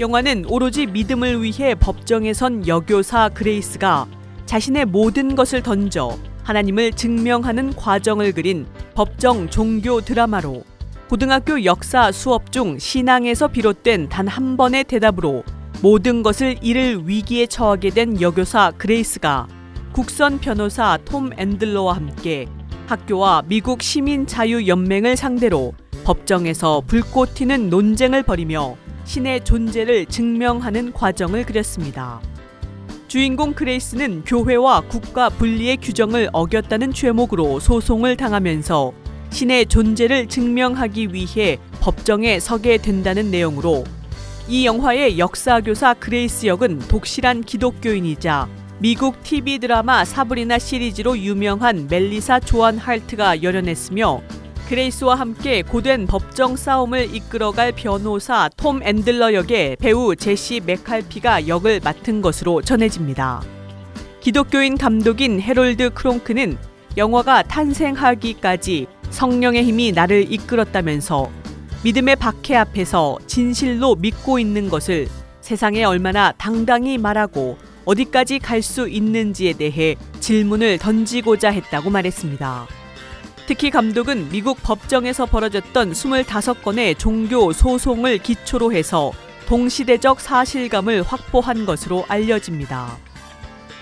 영화는 0.00 0.46
오로지 0.48 0.86
믿음을 0.86 1.42
위해 1.42 1.74
법정에 1.74 2.32
선 2.32 2.66
여교사 2.66 3.28
그레이스가 3.28 4.15
자신의 4.46 4.86
모든 4.86 5.34
것을 5.34 5.62
던져 5.62 6.16
하나님을 6.44 6.92
증명하는 6.92 7.74
과정을 7.74 8.32
그린 8.32 8.66
법정 8.94 9.50
종교 9.50 10.00
드라마로 10.00 10.64
고등학교 11.08 11.64
역사 11.64 12.10
수업 12.10 12.50
중 12.52 12.78
신앙에서 12.78 13.48
비롯된 13.48 14.08
단 14.08 14.28
한 14.28 14.56
번의 14.56 14.84
대답으로 14.84 15.44
모든 15.82 16.22
것을 16.22 16.56
잃을 16.62 17.06
위기에 17.06 17.46
처하게 17.46 17.90
된 17.90 18.20
여교사 18.20 18.72
그레이스가 18.72 19.46
국선 19.92 20.38
변호사 20.38 20.98
톰 21.04 21.30
앤들러와 21.36 21.96
함께 21.96 22.46
학교와 22.86 23.42
미국 23.46 23.82
시민 23.82 24.26
자유 24.26 24.66
연맹을 24.66 25.16
상대로 25.16 25.74
법정에서 26.04 26.82
불꽃 26.86 27.34
튀는 27.34 27.68
논쟁을 27.68 28.22
벌이며 28.22 28.76
신의 29.04 29.44
존재를 29.44 30.06
증명하는 30.06 30.92
과정을 30.92 31.44
그렸습니다. 31.44 32.20
주인공 33.08 33.54
그레이스는 33.54 34.24
교회와 34.24 34.80
국가 34.82 35.28
분리의 35.28 35.76
규정을 35.76 36.28
어겼다는 36.32 36.92
죄목으로 36.92 37.60
소송을 37.60 38.16
당하면서 38.16 38.92
신의 39.30 39.66
존재를 39.66 40.26
증명하기 40.28 41.12
위해 41.12 41.58
법정에 41.80 42.40
서게 42.40 42.78
된다는 42.78 43.30
내용으로 43.30 43.84
이 44.48 44.66
영화의 44.66 45.18
역사교사 45.18 45.94
그레이스 45.94 46.46
역은 46.46 46.80
독실한 46.88 47.42
기독교인이자 47.42 48.48
미국 48.78 49.22
TV 49.22 49.60
드라마 49.60 50.04
사브리나 50.04 50.58
시리즈로 50.58 51.16
유명한 51.16 51.86
멜리사 51.88 52.40
조안 52.40 52.76
하트가 52.76 53.42
열연했으며 53.42 54.20
그레이스와 54.68 55.14
함께 55.14 55.62
고된 55.62 56.08
법정 56.08 56.56
싸움을 56.56 57.14
이끌어갈 57.14 57.70
변호사 57.70 58.50
톰 58.56 58.82
앤들러 58.82 59.32
역의 59.32 59.76
배우 59.76 60.16
제시 60.16 60.60
맥칼피가 60.64 61.46
역을 61.46 61.80
맡은 61.84 62.20
것으로 62.20 62.62
전해집니다. 62.62 63.42
기독교인 64.20 64.76
감독인 64.76 65.40
해롤드 65.40 65.90
크롱크는 65.90 66.58
영화가 66.96 67.44
탄생하기까지 67.44 68.88
성령의 69.10 69.62
힘이 69.62 69.92
나를 69.92 70.32
이끌었다면서 70.32 71.30
믿음의 71.84 72.16
박해 72.16 72.56
앞에서 72.56 73.18
진실로 73.28 73.94
믿고 73.94 74.40
있는 74.40 74.68
것을 74.68 75.06
세상에 75.42 75.84
얼마나 75.84 76.32
당당히 76.32 76.98
말하고 76.98 77.56
어디까지 77.84 78.40
갈 78.40 78.62
수 78.62 78.88
있는지에 78.88 79.52
대해 79.52 79.94
질문을 80.18 80.78
던지고자 80.78 81.50
했다고 81.50 81.90
말했습니다. 81.90 82.85
특히 83.46 83.70
감독은 83.70 84.28
미국 84.30 84.60
법정에서 84.60 85.24
벌어졌던 85.26 85.92
25건의 85.92 86.98
종교 86.98 87.52
소송을 87.52 88.18
기초로 88.18 88.72
해서 88.72 89.12
동시대적 89.46 90.20
사실감을 90.20 91.02
확보한 91.02 91.64
것으로 91.64 92.04
알려집니다. 92.08 92.98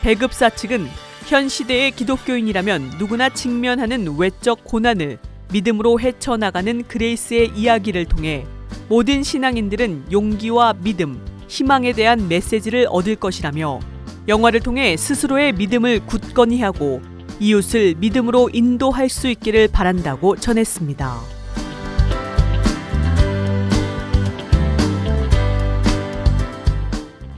배급사 0.02 0.50
측은 0.50 0.86
현 1.24 1.48
시대의 1.48 1.92
기독교인이라면 1.92 2.96
누구나 2.98 3.30
직면하는 3.30 4.18
외적 4.18 4.64
고난을 4.64 5.18
믿음으로 5.50 5.98
헤쳐나가는 5.98 6.86
그레이스의 6.86 7.52
이야기를 7.56 8.04
통해 8.04 8.46
모든 8.90 9.22
신앙인들은 9.22 10.12
용기와 10.12 10.74
믿음, 10.74 11.18
희망에 11.48 11.94
대한 11.94 12.28
메시지를 12.28 12.86
얻을 12.90 13.16
것이라며 13.16 13.80
영화를 14.28 14.60
통해 14.60 14.98
스스로의 14.98 15.52
믿음을 15.52 16.04
굳건히 16.04 16.60
하고 16.60 17.00
이웃을 17.40 17.94
믿음으로 17.98 18.50
인도할 18.52 19.08
수 19.08 19.28
있기를 19.28 19.68
바란다고 19.68 20.36
전했습니다. 20.36 21.20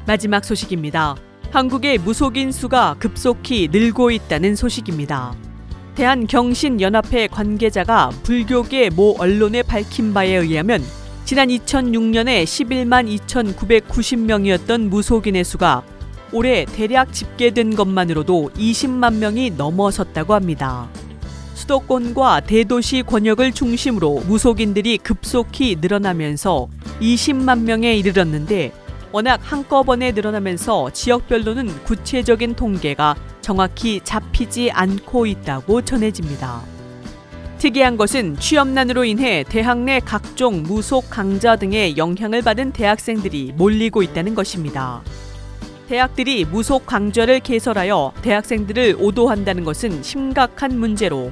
마지막 0.06 0.44
소식입니다. 0.44 1.16
한국의 1.50 1.98
무속인 1.98 2.52
수가 2.52 2.96
급속히 2.98 3.68
늘고 3.72 4.10
있다는 4.10 4.54
소식입니다. 4.54 5.34
대한경신연합회 5.96 7.28
관계자가 7.28 8.10
불교계 8.22 8.90
모 8.90 9.16
언론에 9.18 9.62
밝힌 9.62 10.12
바에 10.12 10.34
의하면 10.36 10.82
지난 11.24 11.48
2006년에 11.48 12.44
11만 12.44 13.08
2,990명이었던 13.26 14.88
무속인의 14.88 15.42
수가 15.42 15.82
올해 16.36 16.66
대략 16.66 17.14
집계된 17.14 17.74
것만으로도 17.76 18.50
20만 18.58 19.14
명이 19.14 19.52
넘어섰다고 19.52 20.34
합니다. 20.34 20.86
수도권과 21.54 22.40
대도시 22.40 23.04
권역을 23.04 23.52
중심으로 23.52 24.20
무속인들이 24.26 24.98
급속히 24.98 25.78
늘어나면서 25.80 26.68
20만 27.00 27.62
명에 27.62 27.94
이르렀는데 27.94 28.70
워낙 29.12 29.40
한꺼번에 29.42 30.12
늘어나면서 30.12 30.90
지역별로는 30.90 31.84
구체적인 31.84 32.54
통계가 32.54 33.16
정확히 33.40 34.02
잡히지 34.04 34.70
않고 34.70 35.24
있다고 35.24 35.80
전해집니다. 35.80 36.60
특이한 37.56 37.96
것은 37.96 38.36
취업난으로 38.38 39.06
인해 39.06 39.42
대학 39.48 39.78
내 39.78 40.00
각종 40.00 40.62
무속 40.64 41.08
강좌 41.08 41.56
등의 41.56 41.96
영향을 41.96 42.42
받은 42.42 42.72
대학생들이 42.72 43.54
몰리고 43.56 44.02
있다는 44.02 44.34
것입니다. 44.34 45.02
대학들이 45.88 46.44
무속 46.44 46.84
강좌를 46.84 47.40
개설하여 47.40 48.12
대학생들을 48.22 48.96
오도한다는 48.98 49.62
것은 49.64 50.02
심각한 50.02 50.78
문제로 50.78 51.30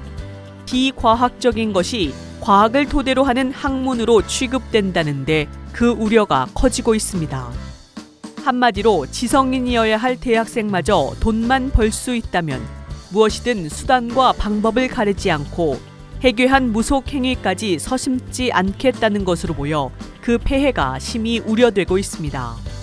비과학적인 0.66 1.72
것이 1.72 2.14
과학을 2.40 2.86
토대로 2.86 3.24
하는 3.24 3.52
학문으로 3.52 4.26
취급된다는데 4.26 5.48
그 5.72 5.90
우려가 5.90 6.46
커지고 6.54 6.94
있습니다. 6.94 7.50
한마디로 8.44 9.06
지성인이어야 9.10 9.96
할 9.96 10.20
대학생마저 10.20 11.14
돈만 11.18 11.70
벌 11.70 11.90
수 11.90 12.14
있다면 12.14 12.60
무엇이든 13.10 13.68
수단과 13.68 14.32
방법을 14.32 14.88
가리지 14.88 15.30
않고 15.30 15.80
해괴한 16.22 16.72
무속 16.72 17.12
행위까지 17.12 17.78
서심지 17.78 18.52
않겠다는 18.52 19.24
것으로 19.24 19.54
보여 19.54 19.90
그 20.20 20.38
폐해가 20.38 20.98
심히 20.98 21.38
우려되고 21.38 21.98
있습니다. 21.98 22.73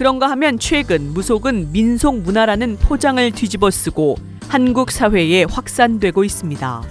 그런가 0.00 0.30
하면 0.30 0.58
최근 0.58 1.12
무속은 1.12 1.72
민속 1.72 2.20
문화라는 2.20 2.78
포장을 2.78 3.30
뒤집어 3.32 3.70
쓰고 3.70 4.16
한국 4.48 4.90
사회에 4.90 5.44
확산되고 5.44 6.24
있습니다. 6.24 6.82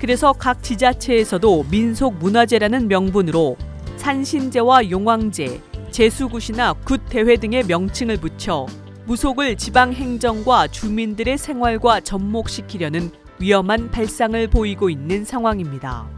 그래서 0.00 0.32
각 0.32 0.62
지자체에서도 0.62 1.66
민속 1.70 2.14
문화재라는 2.14 2.88
명분으로 2.88 3.58
산신제와 3.98 4.88
용왕제, 4.88 5.60
제수굿이나 5.90 6.72
굿대회 6.72 7.36
등의 7.36 7.64
명칭을 7.64 8.16
붙여 8.16 8.64
무속을 9.04 9.58
지방 9.58 9.92
행정과 9.92 10.68
주민들의 10.68 11.36
생활과 11.36 12.00
접목시키려는 12.00 13.10
위험한 13.40 13.90
발상을 13.90 14.48
보이고 14.48 14.88
있는 14.88 15.26
상황입니다. 15.26 16.08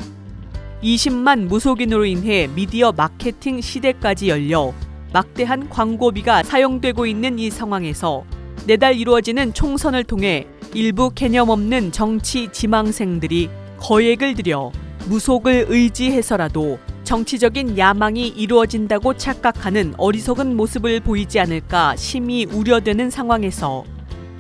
20만 0.81 1.49
무속인으로 1.49 2.05
인해 2.05 2.49
미디어 2.55 2.93
마케팅 2.93 3.61
시대까지 3.61 4.29
열려 4.29 4.73
막대한 5.13 5.69
광고비가 5.69 6.43
사용되고 6.43 7.07
있는 7.07 7.39
이 7.39 7.51
상황에서 7.51 8.25
내달 8.67 8.97
이루어지는 8.97 9.53
총선을 9.53 10.05
통해 10.05 10.47
일부 10.75 11.11
개념 11.11 11.49
없는 11.49 11.93
정치 11.93 12.49
지망생들이 12.53 13.51
거액을 13.79 14.35
들여 14.35 14.71
무속을 15.09 15.67
의지해서라도 15.69 16.79
정치적인 17.03 17.77
야망이 17.77 18.29
이루어진다고 18.29 19.17
착각하는 19.17 19.95
어리석은 19.97 20.57
모습을 20.57 21.01
보이지 21.01 21.41
않을까 21.41 21.97
심히 21.97 22.45
우려되는 22.45 23.11
상황에서 23.11 23.85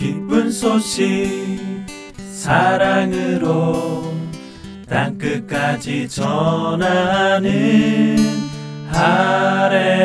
기쁜 0.00 0.50
소식 0.50 1.06
사랑으로 2.32 4.14
땅끝까지 4.88 6.08
전하는 6.08 7.50
아랜소 8.88 10.00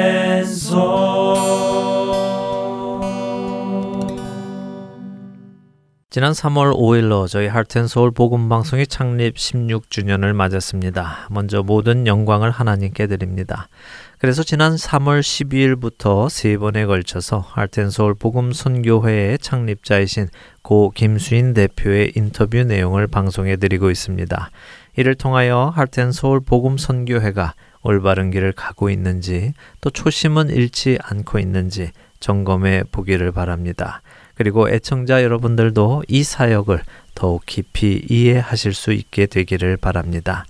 지난 6.10 6.34
3월 6.34 6.74
5일로 6.74 7.30
저희 7.30 7.48
하트앤서울 7.48 8.12
복음방송이 8.12 8.88
창립 8.88 9.36
16주년을 9.36 10.34
맞았습니다. 10.34 11.28
먼저 11.32 11.64
모든 11.64 12.06
영광을 12.06 12.52
하나님께 12.52 13.08
드립니다. 13.08 13.70
그래서 14.18 14.44
지난 14.44 14.76
3월 14.76 15.20
12일부터 15.20 16.30
세 16.30 16.58
번에 16.58 16.86
걸쳐서 16.86 17.40
하트앤서울 17.40 18.14
복음 18.16 18.54
선교회의 18.54 19.38
창립자이신 19.40 20.30
고 20.62 20.92
김수인 20.96 21.54
대표의 21.54 22.14
인터뷰 22.16 22.64
내용을 22.64 23.08
방송해 23.08 23.58
드리고 23.58 23.92
있습니다. 23.92 24.50
이를 24.96 25.16
통하여 25.16 25.72
하트앤서울 25.76 26.40
복음 26.40 26.78
선교회가 26.78 27.54
올바른 27.82 28.32
길을 28.32 28.54
가고 28.54 28.90
있는지 28.90 29.54
또 29.82 29.90
초심은 29.90 30.50
잃지 30.50 30.98
않고 31.04 31.38
있는지 31.38 31.92
점검해 32.20 32.86
보기를 32.92 33.32
바랍니다. 33.32 34.02
그리고 34.34 34.70
애청자 34.70 35.24
여러분들도 35.24 36.04
이 36.08 36.24
사역을 36.24 36.82
더욱 37.14 37.44
깊이 37.46 38.06
이해하실 38.10 38.74
수 38.74 38.92
있게 38.92 39.26
되기를 39.26 39.78
바랍니다. 39.78 40.46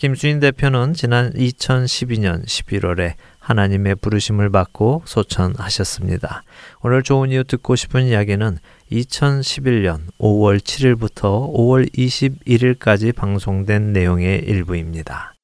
김수인 0.00 0.40
대표는 0.40 0.94
지난 0.94 1.30
2012년 1.34 2.46
11월에 2.46 3.16
하나님의 3.38 3.96
부르심을 3.96 4.48
받고 4.48 5.02
소천하셨습니다. 5.04 6.42
오늘 6.80 7.02
좋은 7.02 7.30
이유 7.30 7.44
듣고 7.44 7.76
싶은 7.76 8.06
이야기는 8.06 8.56
2011년 8.90 9.98
5월 10.18 10.60
7일부터 10.60 11.52
5월 11.52 11.94
21일까지 11.94 13.14
방송된 13.14 13.92
내용의 13.92 14.38
일부입니다. 14.46 15.34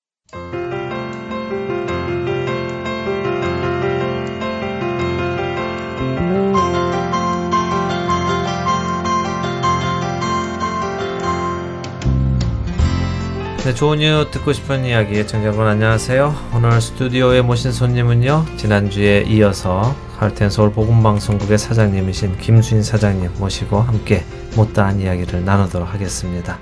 네, 13.67 13.75
좋은 13.75 14.01
이유 14.01 14.29
듣고 14.31 14.53
싶은 14.53 14.85
이야기 14.85 15.19
애청자 15.19 15.49
여러분 15.49 15.67
안녕하세요. 15.67 16.53
오늘 16.55 16.81
스튜디오에 16.81 17.43
모신 17.43 17.73
손님은요. 17.73 18.47
지난주에 18.57 19.25
이어서 19.27 19.93
할텐 20.19 20.51
서울 20.51 20.71
복음방송국의 20.71 21.59
사장님이신 21.59 22.39
김수인 22.39 22.85
사장님 22.85 23.29
모시고 23.39 23.81
함께 23.81 24.23
못다한 24.55 25.01
이야기를 25.01 25.45
나누도록 25.45 25.93
하겠습니다. 25.93 26.61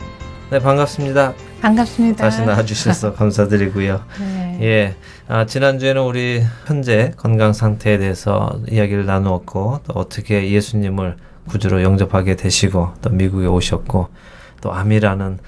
네, 0.48 0.58
반갑습니다. 0.58 1.34
반갑습니다. 1.60 2.24
다시 2.24 2.40
나와주셔서 2.40 3.12
감사드리고요. 3.16 4.02
네. 4.20 4.58
예, 4.62 4.96
아, 5.28 5.44
지난주에는 5.44 6.00
우리 6.00 6.42
현재 6.66 7.12
건강 7.18 7.52
상태에 7.52 7.98
대해서 7.98 8.58
이야기를 8.70 9.04
나누었고 9.04 9.80
또 9.84 9.92
어떻게 9.92 10.50
예수님을 10.50 11.18
구주로 11.50 11.82
영접하게 11.82 12.36
되시고 12.36 12.94
또 13.02 13.10
미국에 13.10 13.46
오셨고 13.46 14.08
또 14.62 14.72
암이라는 14.72 15.38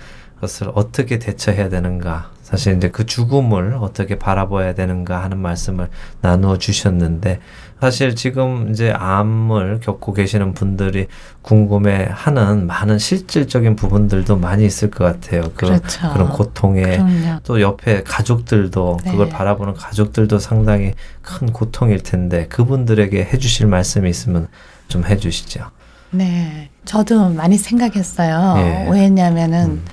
것을 0.41 0.71
어떻게 0.75 1.19
대처해야 1.19 1.69
되는가 1.69 2.31
사실 2.43 2.77
이제 2.77 2.91
그 2.91 3.07
죽음을 3.07 3.77
어떻게 3.81 4.19
바라봐야 4.19 4.75
되는가 4.75 5.23
하는 5.23 5.39
말씀을 5.39 5.89
나누어 6.21 6.59
주셨는데 6.59 7.41
사실 7.81 8.15
지금 8.15 8.71
이제 8.71 8.93
암을 8.93 9.81
겪고 9.81 10.13
계시는 10.13 10.55
분들이 10.55 11.09
궁금해 11.43 12.09
하는 12.11 12.67
많은 12.67 12.99
실질적인 12.99 13.75
부분들도 13.77 14.37
많이 14.37 14.65
있을 14.65 14.91
것 14.91 15.05
같아요. 15.05 15.43
그, 15.57 15.67
그렇죠. 15.67 16.13
그런 16.13 16.29
고통에 16.31 16.83
그럼요. 16.83 17.41
또 17.43 17.61
옆에 17.61 18.03
가족들도 18.05 18.99
네. 19.05 19.11
그걸 19.11 19.29
바라보는 19.29 19.75
가족들도 19.75 20.39
상당히 20.39 20.95
큰 21.23 21.53
고통일 21.53 22.03
텐데 22.03 22.47
그분들에게 22.47 23.25
해 23.25 23.39
주실 23.39 23.67
말씀이 23.67 24.09
있으면 24.09 24.49
좀 24.89 25.05
해 25.05 25.17
주시죠. 25.17 25.71
네. 26.11 26.71
저도 26.85 27.31
많이 27.31 27.59
생각했어요. 27.59 28.55
예. 28.59 28.89
왜냐면은 28.91 29.65
음. 29.67 29.85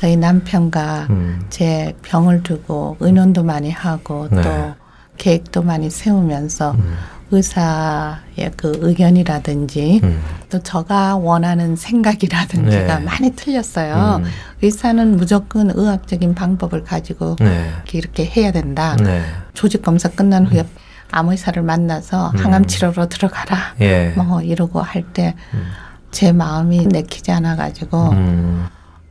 저희 0.00 0.16
남편과 0.16 1.08
음. 1.10 1.44
제 1.50 1.94
병을 2.00 2.42
두고 2.42 2.96
의논도 3.00 3.42
많이 3.42 3.70
하고 3.70 4.28
네. 4.30 4.40
또 4.40 4.74
계획도 5.18 5.60
많이 5.60 5.90
세우면서 5.90 6.70
음. 6.72 6.96
의사의 7.30 8.50
그 8.56 8.78
의견이라든지 8.80 10.00
음. 10.02 10.22
또 10.48 10.62
제가 10.62 11.16
원하는 11.16 11.76
생각이라든지가 11.76 12.98
네. 12.98 13.04
많이 13.04 13.30
틀렸어요. 13.32 14.22
음. 14.24 14.30
의사는 14.62 15.18
무조건 15.18 15.70
의학적인 15.70 16.34
방법을 16.34 16.82
가지고 16.82 17.36
네. 17.38 17.70
이렇게 17.92 18.24
해야 18.24 18.52
된다. 18.52 18.96
네. 18.96 19.22
조직 19.52 19.82
검사 19.82 20.08
끝난 20.08 20.46
후에 20.46 20.62
음. 20.62 20.68
암 21.10 21.28
의사를 21.28 21.62
만나서 21.62 22.30
음. 22.30 22.38
항암 22.38 22.64
치료로 22.64 23.10
들어가라. 23.10 23.74
예. 23.82 24.14
뭐 24.16 24.40
이러고 24.40 24.80
할 24.80 25.02
때제 25.12 26.30
음. 26.30 26.36
마음이 26.38 26.86
내키지 26.86 27.32
않아 27.32 27.56
가지고 27.56 28.14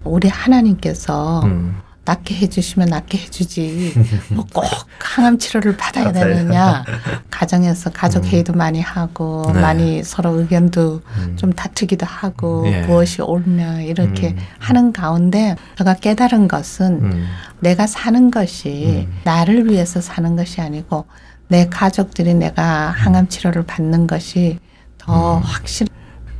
우리 0.03 0.27
하나님께서 0.27 1.41
음. 1.43 1.77
낫게 2.05 2.35
해주시면 2.35 2.89
낫게 2.89 3.17
해주지 3.17 3.93
뭐 4.33 4.45
꼭 4.53 4.65
항암 5.09 5.39
치료를 5.39 5.75
받아야 5.75 6.11
되느냐 6.11 6.83
가정에서 7.31 7.89
가족 7.91 8.23
음. 8.23 8.29
회의도 8.29 8.53
많이 8.53 8.79
하고 8.79 9.51
네. 9.53 9.59
많이 9.59 10.03
서로 10.03 10.39
의견도 10.39 11.01
음. 11.17 11.35
좀 11.35 11.51
다투기도 11.51 12.05
하고 12.05 12.63
예. 12.67 12.81
무엇이 12.83 13.21
옳냐 13.21 13.81
이렇게 13.81 14.29
음. 14.29 14.37
하는 14.59 14.93
가운데 14.93 15.55
제가 15.77 15.95
깨달은 15.95 16.47
것은 16.47 16.99
음. 17.01 17.27
내가 17.59 17.87
사는 17.87 18.29
것이 18.31 19.05
음. 19.07 19.19
나를 19.23 19.69
위해서 19.69 19.99
사는 19.99 20.35
것이 20.35 20.61
아니고 20.61 21.05
내 21.47 21.67
가족들이 21.67 22.35
내가 22.35 22.89
항암 22.91 23.27
치료를 23.29 23.63
받는 23.63 24.05
것이 24.07 24.59
더 24.97 25.39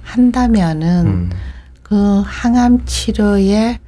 확실한다면은 0.05 1.31
그 1.89 2.21
항암 2.25 2.85
치료에 2.85 3.79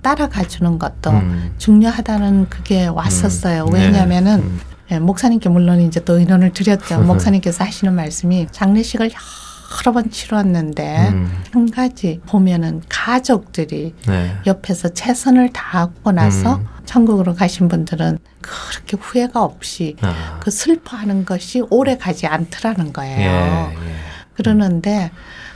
따라가 0.00 0.42
주는 0.44 0.78
것도 0.78 1.10
음. 1.10 1.54
중요하다는 1.58 2.48
그게 2.48 2.86
왔었어요. 2.86 3.64
음. 3.64 3.74
왜냐하면은 3.74 4.40
네. 4.40 4.46
음. 4.46 4.60
네, 4.90 4.98
목사님께 5.00 5.48
물론 5.48 5.80
이제 5.80 6.04
또 6.04 6.18
의논을 6.18 6.52
드렸죠. 6.52 7.00
목사님께서 7.00 7.64
하시는 7.64 7.94
말씀이 7.94 8.46
장례식을 8.50 9.10
여러 9.10 9.92
번 9.92 10.10
치렀는데 10.10 11.08
음. 11.08 11.32
한 11.52 11.70
가지 11.70 12.20
보면은 12.26 12.82
가족들이 12.88 13.94
네. 14.06 14.36
옆에서 14.46 14.90
최선을 14.90 15.52
다하고 15.52 16.12
나서 16.12 16.56
음. 16.56 16.66
천국으로 16.84 17.34
가신 17.34 17.68
분들은 17.68 18.18
그렇게 18.40 18.96
후회가 19.00 19.42
없이 19.42 19.96
아. 20.02 20.38
그 20.40 20.50
슬퍼하는 20.50 21.24
것이 21.24 21.62
오래 21.70 21.96
가지 21.96 22.26
않더라는 22.26 22.92
거예요. 22.92 23.72
예, 23.72 23.74
예. 23.74 23.94
그러는데 24.34 25.10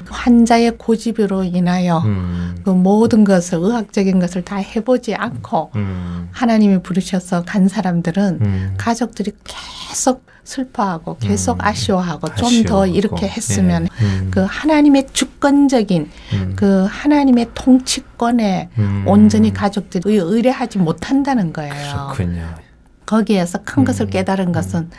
환자의 0.08 0.78
고집으로 0.78 1.44
인하여 1.44 1.98
음. 1.98 2.56
그 2.64 2.70
모든 2.70 3.24
것을 3.24 3.58
의학적인 3.58 4.18
것을 4.18 4.42
다 4.42 4.56
해보지 4.56 5.14
않고 5.14 5.70
음. 5.76 6.28
하나님이 6.32 6.82
부르셔서 6.82 7.44
간 7.44 7.68
사람들은 7.68 8.38
음. 8.40 8.74
가족들이 8.76 9.32
계속 9.44 10.24
슬퍼하고 10.44 11.16
계속 11.18 11.54
음. 11.54 11.58
아쉬워하고 11.60 12.34
좀 12.36 12.64
더 12.66 12.86
이렇게 12.86 13.28
했으면 13.28 13.84
네. 13.84 14.04
음. 14.04 14.30
그 14.32 14.40
하나님의 14.48 15.08
주권적인 15.12 16.10
음. 16.32 16.52
그 16.56 16.86
하나님의 16.88 17.50
통치권에 17.54 18.70
온전히 19.06 19.52
가족들이 19.52 20.16
의뢰하지 20.16 20.78
못한다는 20.78 21.52
거예요. 21.52 21.72
그렇군요. 22.14 22.54
거기에서 23.06 23.58
큰 23.64 23.84
것을 23.84 24.06
깨달은 24.06 24.52
것은 24.52 24.90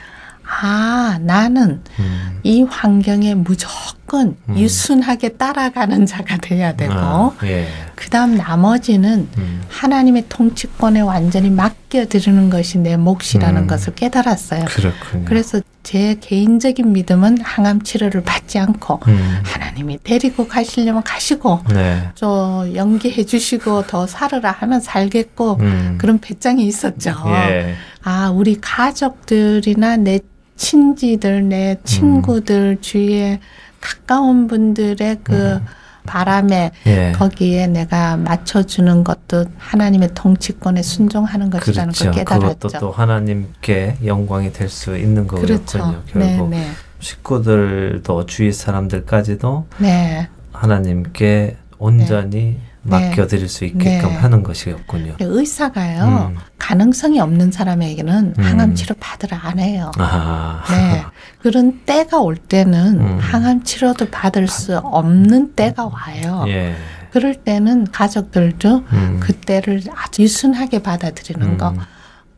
아, 0.50 1.20
나는 1.22 1.82
음. 2.00 2.39
이 2.43 2.64
환경에 2.64 3.36
무조건 3.36 4.38
음. 4.48 4.58
유순하게 4.58 5.34
따라가는 5.34 6.06
자가 6.06 6.38
돼야 6.38 6.74
되고, 6.76 6.93
아, 6.93 7.32
예. 7.43 7.68
그 7.95 8.10
다음 8.10 8.38
나머지는 8.38 9.28
음. 9.38 9.62
하나님의 9.68 10.26
통치권에 10.30 11.02
완전히 11.02 11.50
맡겨드리는 11.50 12.50
것이 12.50 12.78
내 12.78 12.95
몫이라는 12.95 13.64
음. 13.64 13.68
것을 13.68 13.93
깨달았어요. 13.95 14.66
그렇군요. 14.66 15.26
그래서 15.26 15.60
제 15.84 16.16
개인적인 16.20 16.93
믿음은 16.93 17.41
항암 17.41 17.82
치료를 17.82 18.24
받지 18.24 18.58
않고, 18.58 19.02
음. 19.08 19.39
하나님이 19.43 20.00
데리고 20.04 20.48
가시려면 20.48 21.04
가시고, 21.04 21.60
네. 21.74 22.10
저 22.16 22.68
연기해 22.74 23.26
주시고 23.26 23.88
더 23.88 24.08
살으라 24.08 24.52
하면 24.52 24.80
살겠고, 24.80 25.58
음. 25.60 25.98
그런 26.00 26.20
배짱이 26.20 26.66
있었죠. 26.66 27.14
예. 27.50 27.76
아, 28.04 28.30
우리 28.30 28.58
가족들이나 28.62 29.98
내 29.98 30.20
친지들, 30.58 31.47
내 31.47 31.78
친구들 31.84 32.78
음. 32.78 32.82
주위에 32.82 33.39
가까운 33.80 34.47
분들의 34.47 35.18
그 35.24 35.34
음. 35.34 35.66
바람에 36.08 36.72
예. 36.86 37.12
거기에 37.16 37.68
내가 37.68 38.16
맞춰주는 38.18 39.03
것도 39.03 39.45
하나님의 39.58 40.12
통치권에 40.14 40.82
순종하는 40.82 41.49
것이라는 41.49 41.93
그렇죠. 41.93 42.05
걸 42.05 42.14
깨달았죠. 42.14 42.55
그것도 42.55 42.80
또 42.80 42.91
하나님께 42.91 43.97
영광이 44.05 44.53
될 44.53 44.70
수 44.70 44.97
있는 44.97 45.28
거군요. 45.28 45.45
그렇죠. 45.47 46.01
결국 46.08 46.49
네, 46.49 46.58
네. 46.58 46.68
식구들도 46.99 48.26
주위 48.26 48.51
사람들까지도 48.51 49.68
네. 49.80 50.30
하나님께 50.53 51.58
온전히 51.78 52.58
맡겨드릴 52.88 53.47
수 53.47 53.65
있게끔 53.65 54.09
네. 54.09 54.15
하는 54.15 54.43
것이었군요. 54.43 55.15
의사가요 55.19 56.31
음. 56.31 56.38
가능성이 56.57 57.19
없는 57.19 57.51
사람에게는 57.51 58.33
음. 58.38 58.43
항암 58.43 58.75
치료 58.75 58.95
받으라 58.99 59.39
안 59.43 59.59
해요. 59.59 59.91
아. 59.97 60.63
네 60.69 61.03
그런 61.39 61.81
때가 61.85 62.19
올 62.19 62.35
때는 62.35 62.99
음. 62.99 63.17
항암 63.19 63.63
치료도 63.63 64.09
받을 64.09 64.47
수 64.47 64.77
없는 64.77 65.53
때가 65.53 65.85
와요. 65.85 66.45
예. 66.47 66.75
그럴 67.11 67.35
때는 67.35 67.85
가족들도 67.91 68.83
음. 68.91 69.19
그때를 69.21 69.81
아주 69.95 70.23
유순하게 70.23 70.83
받아들이는 70.83 71.57
거. 71.57 71.69
음. 71.69 71.79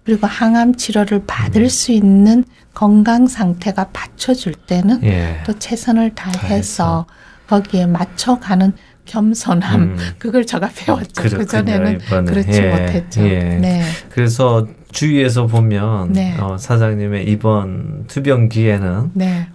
그리고 0.06 0.28
항암 0.28 0.76
치료를 0.76 1.24
받을 1.28 1.64
음. 1.64 1.70
수 1.70 1.92
있는 1.92 2.44
건강 2.74 3.28
상태가 3.28 3.90
받쳐줄 3.92 4.54
때는 4.54 5.04
예. 5.04 5.42
또 5.46 5.58
최선을 5.58 6.16
다해서 6.16 7.06
거기에 7.48 7.88
맞춰가는 7.88 8.74
겸손함 9.10 9.82
음. 9.82 9.98
그걸 10.20 10.46
제가 10.46 10.70
배웠죠. 10.74 11.24
그 11.38 11.46
전에는 11.46 11.98
그렇지 12.26 12.62
예. 12.62 12.70
못했죠. 12.70 13.22
예. 13.24 13.40
네. 13.60 13.82
그래서 14.10 14.68
주위에서 14.92 15.48
보면 15.48 16.14
네. 16.14 16.38
어, 16.40 16.58
사장님의 16.58 17.28
이번 17.28 18.06
투병기에는 18.08 19.12
네. 19.14 19.48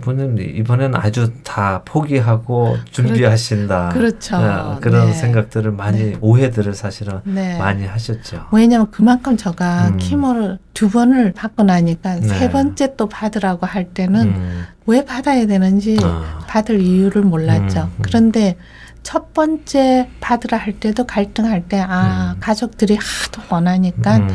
부모님 0.00 0.38
이번에는 0.38 0.94
아주 0.96 1.32
다 1.42 1.82
포기하고 1.84 2.76
준비하신다. 2.90 3.90
그렇죠. 3.90 4.36
어, 4.36 4.78
그런 4.80 5.06
네. 5.06 5.12
생각들을 5.12 5.70
많이 5.72 5.98
네. 5.98 6.16
오해들을 6.20 6.74
사실은 6.74 7.20
네. 7.24 7.58
많이 7.58 7.86
하셨죠. 7.86 8.46
왜냐하면 8.52 8.90
그만큼 8.90 9.36
제가 9.36 9.88
음. 9.88 9.96
키모를 9.98 10.58
두 10.74 10.88
번을 10.88 11.32
받고 11.32 11.64
나니까 11.64 12.16
세 12.20 12.46
네. 12.46 12.50
번째 12.50 12.96
또 12.96 13.08
받으라고 13.08 13.66
할 13.66 13.84
때는 13.86 14.20
음. 14.28 14.64
왜 14.86 15.04
받아야 15.04 15.46
되는지 15.46 15.98
아. 16.02 16.44
받을 16.46 16.80
이유를 16.80 17.22
몰랐죠. 17.22 17.90
음. 17.96 18.02
그런데 18.02 18.56
첫 19.02 19.32
번째 19.32 20.08
받으라 20.20 20.58
할 20.58 20.74
때도 20.74 21.04
갈등할 21.04 21.68
때, 21.68 21.80
아, 21.80 22.34
음. 22.34 22.40
가족들이 22.40 22.96
하도 22.96 23.42
원하니까 23.48 24.18
음. 24.18 24.28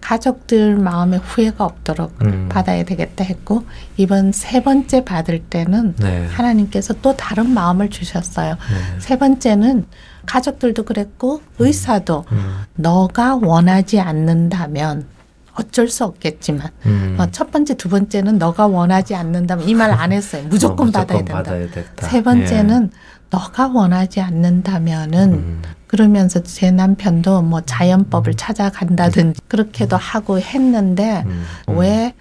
가족들 0.00 0.76
마음에 0.76 1.16
후회가 1.18 1.64
없도록 1.64 2.14
음. 2.22 2.48
받아야 2.48 2.84
되겠다 2.84 3.24
했고 3.24 3.64
이번 3.96 4.32
세 4.32 4.62
번째 4.62 5.04
받을 5.04 5.40
때는 5.40 5.94
네. 5.96 6.26
하나님께서 6.26 6.94
또 7.02 7.16
다른 7.16 7.50
마음을 7.52 7.90
주셨어요. 7.90 8.54
네. 8.54 9.00
세 9.00 9.18
번째는 9.18 9.86
가족들도 10.26 10.84
그랬고 10.84 11.42
의사도 11.58 12.24
음. 12.32 12.36
음. 12.36 12.58
너가 12.76 13.36
원하지 13.36 14.00
않는다면 14.00 15.06
어쩔 15.54 15.88
수 15.88 16.04
없겠지만 16.04 16.68
음. 16.86 17.16
어, 17.18 17.26
첫 17.32 17.50
번째 17.50 17.74
두 17.74 17.88
번째는 17.88 18.38
너가 18.38 18.66
원하지 18.68 19.14
않는다면 19.16 19.68
이 19.68 19.74
말 19.74 19.90
안 19.90 20.12
했어요. 20.12 20.44
무조건, 20.48 20.80
어, 20.80 20.84
무조건 20.86 21.24
받아야 21.24 21.58
된다. 21.66 21.82
받아야 21.82 22.10
세 22.10 22.22
번째는 22.22 22.90
예. 22.92 22.96
너가 23.30 23.66
원하지 23.66 24.20
않는다면은 24.20 25.32
음. 25.32 25.62
그러면서 25.88 26.42
제 26.42 26.70
남편도 26.70 27.42
뭐 27.42 27.62
자연법을 27.62 28.34
음. 28.34 28.36
찾아간다든지 28.36 29.40
그렇게도 29.48 29.96
음. 29.96 29.98
하고 30.00 30.38
했는데 30.38 31.24
음. 31.26 31.44
왜 31.66 32.14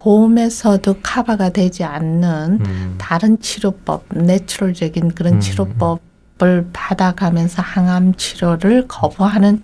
보험에서도 0.00 0.96
커버가 1.02 1.50
되지 1.50 1.84
않는 1.84 2.60
음. 2.60 2.94
다른 2.98 3.40
치료법, 3.40 4.04
내추럴적인 4.10 5.14
그런 5.14 5.34
음. 5.34 5.40
치료법을 5.40 6.68
받아가면서 6.72 7.62
항암 7.62 8.14
치료를 8.16 8.86
거부하는 8.88 9.62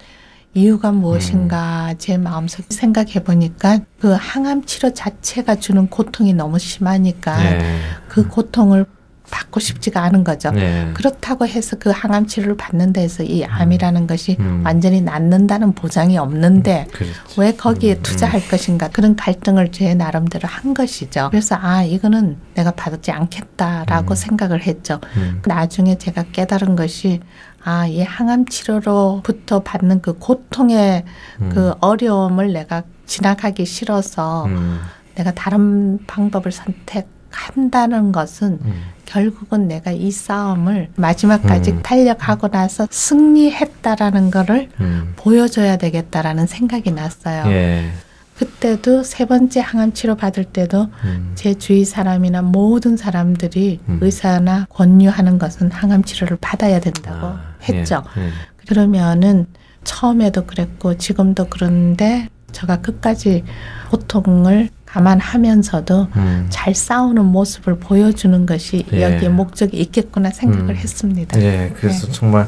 이유가 0.55 0.93
무엇인가 0.93 1.91
음. 1.91 1.95
제 1.99 2.19
마음속에 2.19 2.67
생각해 2.71 3.25
보니까 3.25 3.81
그 4.01 4.15
항암 4.19 4.65
치료 4.65 4.93
자체가 4.93 5.57
주는 5.57 5.89
고통이 5.89 6.35
너무 6.35 6.59
심하니까 6.59 7.37
네. 7.39 7.81
그 8.09 8.29
고통을 8.29 8.85
받고 9.33 9.59
싶지가 9.59 10.03
않은 10.05 10.23
거죠. 10.23 10.53
네. 10.53 10.91
그렇다고 10.95 11.47
해서 11.47 11.77
그 11.81 11.91
항암 11.91 12.27
치료를 12.27 12.57
받는 12.57 12.93
데서 12.93 13.25
이 13.25 13.43
음. 13.43 13.49
암이라는 13.51 14.07
것이 14.07 14.37
음. 14.39 14.63
완전히 14.65 15.01
낫는다는 15.01 15.73
보장이 15.73 16.19
없는데 16.19 16.87
음. 16.89 16.93
그렇지. 16.93 17.41
왜 17.41 17.53
거기에 17.53 17.95
음. 17.95 18.03
투자할 18.03 18.47
것인가 18.47 18.89
그런 18.89 19.17
갈등을 19.17 19.73
제 19.73 19.95
나름대로 19.95 20.47
한 20.47 20.75
것이죠. 20.75 21.29
그래서 21.31 21.57
아 21.59 21.83
이거는 21.83 22.37
내가 22.55 22.71
받지 22.73 23.11
않겠다라고 23.11 24.13
음. 24.13 24.15
생각을 24.15 24.63
했죠. 24.63 25.01
음. 25.17 25.43
나중에 25.47 25.97
제가 25.99 26.25
깨달은 26.33 26.77
것이 26.77 27.21
아, 27.65 27.87
이 27.87 28.03
항암 28.03 28.47
치료로부터 28.47 29.63
받는 29.63 30.03
그 30.03 30.19
고통의 30.19 31.05
그 31.53 31.73
어려움을 31.81 32.53
내가 32.53 32.83
지나가기 33.07 33.65
싫어서 33.65 34.49
내가 35.15 35.31
다른 35.31 36.05
방법을 36.09 36.51
선택 36.51 37.07
한다는 37.33 38.13
것은 38.13 38.59
음. 38.65 38.83
결국은 39.05 39.69
내가 39.69 39.91
이 39.91 40.11
싸움을 40.11 40.89
마지막까지 40.97 41.73
음. 41.73 41.83
탄력하고 41.83 42.49
나서 42.49 42.87
승리했다라는 42.91 44.31
거를 44.31 44.71
음. 44.81 45.13
보여줘야 45.17 45.77
되겠다라는 45.77 46.47
생각이 46.47 46.93
났어요. 46.93 47.45
예. 47.53 47.91
그때도 48.37 49.03
세 49.03 49.27
번째 49.27 49.61
항암 49.61 49.93
치료 49.93 50.17
받을 50.17 50.45
때도 50.45 50.89
음. 51.05 51.33
제 51.35 51.55
주위 51.55 51.85
사람이나 51.85 52.43
모든 52.43 52.97
사람들이 52.97 53.81
음. 53.89 53.99
의사나 54.01 54.67
권유하는 54.71 55.39
것은 55.39 55.71
항암 55.71 56.05
치료를 56.05 56.39
받아야 56.41 56.81
된다고 56.81 57.27
아, 57.27 57.55
했죠. 57.69 58.03
예, 58.17 58.23
예. 58.23 58.31
그러면은 58.67 59.47
처음에도 59.85 60.47
그랬고 60.47 60.97
지금도 60.97 61.47
그런데 61.51 62.29
제가 62.53 62.81
끝까지 62.81 63.45
고통을 63.91 64.71
감안하면서도 64.93 66.09
음. 66.17 66.47
잘 66.51 66.75
싸우는 66.75 67.25
모습을 67.25 67.79
보여주는 67.79 68.45
것이 68.45 68.85
예. 68.93 69.03
여기에 69.03 69.31
목적이 69.31 69.79
있겠구나 69.79 70.31
생각을 70.31 70.71
음. 70.71 70.77
했습니다. 70.77 71.41
예, 71.41 71.73
그래서 71.75 72.07
네. 72.07 72.13
정말 72.13 72.47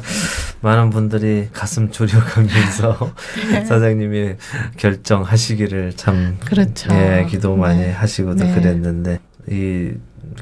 많은 0.61 0.91
분들이 0.91 1.47
가슴 1.51 1.89
졸여가면서 1.89 3.13
네. 3.51 3.65
사장님이 3.65 4.35
결정하시기를 4.77 5.93
참 5.95 6.37
그렇죠. 6.45 6.93
예, 6.93 7.25
기도 7.27 7.55
많이 7.55 7.79
네. 7.79 7.91
하시고도 7.91 8.43
네. 8.43 8.53
그랬는데 8.53 9.19
이 9.49 9.93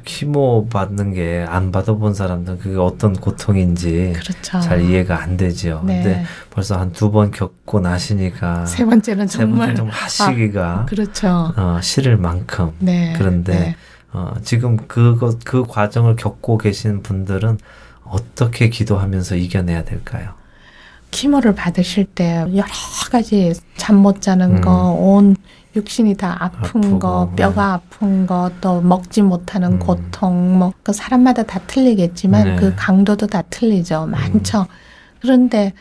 키모 0.04 0.68
받는 0.70 1.14
게 1.14 1.46
안 1.48 1.72
받아본 1.72 2.14
사람들은 2.14 2.60
그게 2.60 2.78
어떤 2.78 3.14
고통인지 3.14 4.14
그렇죠. 4.16 4.60
잘 4.60 4.82
이해가 4.82 5.22
안 5.22 5.38
되죠. 5.38 5.82
네. 5.86 6.02
근데 6.04 6.26
벌써 6.50 6.80
한 6.80 6.92
두 6.92 7.12
번 7.12 7.32
겪고 7.32 7.80
나시니까 7.80 8.66
세 8.66 8.86
번째는 8.86 9.28
정말 9.28 9.70
세 9.76 9.82
번째 9.84 9.96
하시기가 9.96 10.68
아, 10.80 10.86
그렇죠. 10.86 11.54
어, 11.56 11.80
싫을 11.82 12.18
만큼 12.18 12.72
네. 12.80 13.14
그런데 13.18 13.60
네. 13.60 13.76
어, 14.14 14.34
지금 14.44 14.78
그것 14.88 15.40
그 15.44 15.64
과정을 15.64 16.16
겪고 16.16 16.58
계신 16.58 17.02
분들은 17.04 17.58
어떻게 18.04 18.70
기도하면서 18.70 19.36
이겨내야 19.36 19.84
될까요? 19.86 20.32
키모를 21.12 21.54
받으실 21.56 22.06
때 22.06 22.40
여러 22.56 22.68
가지 23.12 23.54
잠 23.78 23.98
못 23.98 24.22
자는 24.22 24.58
음. 24.58 24.62
거온 24.62 25.36
육신이 25.76 26.16
다 26.16 26.38
아픈 26.40 27.00
거, 27.00 27.30
네. 27.32 27.44
뼈가 27.44 27.74
아픈 27.74 28.28
거, 28.28 28.52
또 28.62 28.82
먹지 28.82 29.22
못하는 29.22 29.74
음. 29.74 29.80
고통, 29.80 30.60
뭐, 30.60 30.74
그 30.84 30.94
사람마다 30.94 31.44
다 31.44 31.60
틀리겠지만 31.66 32.44
네. 32.44 32.56
그 32.56 32.74
강도도 32.76 33.28
다 33.28 33.42
틀리죠. 33.50 34.06
많죠. 34.06 34.62
음. 34.62 34.66
그런데 35.22 35.74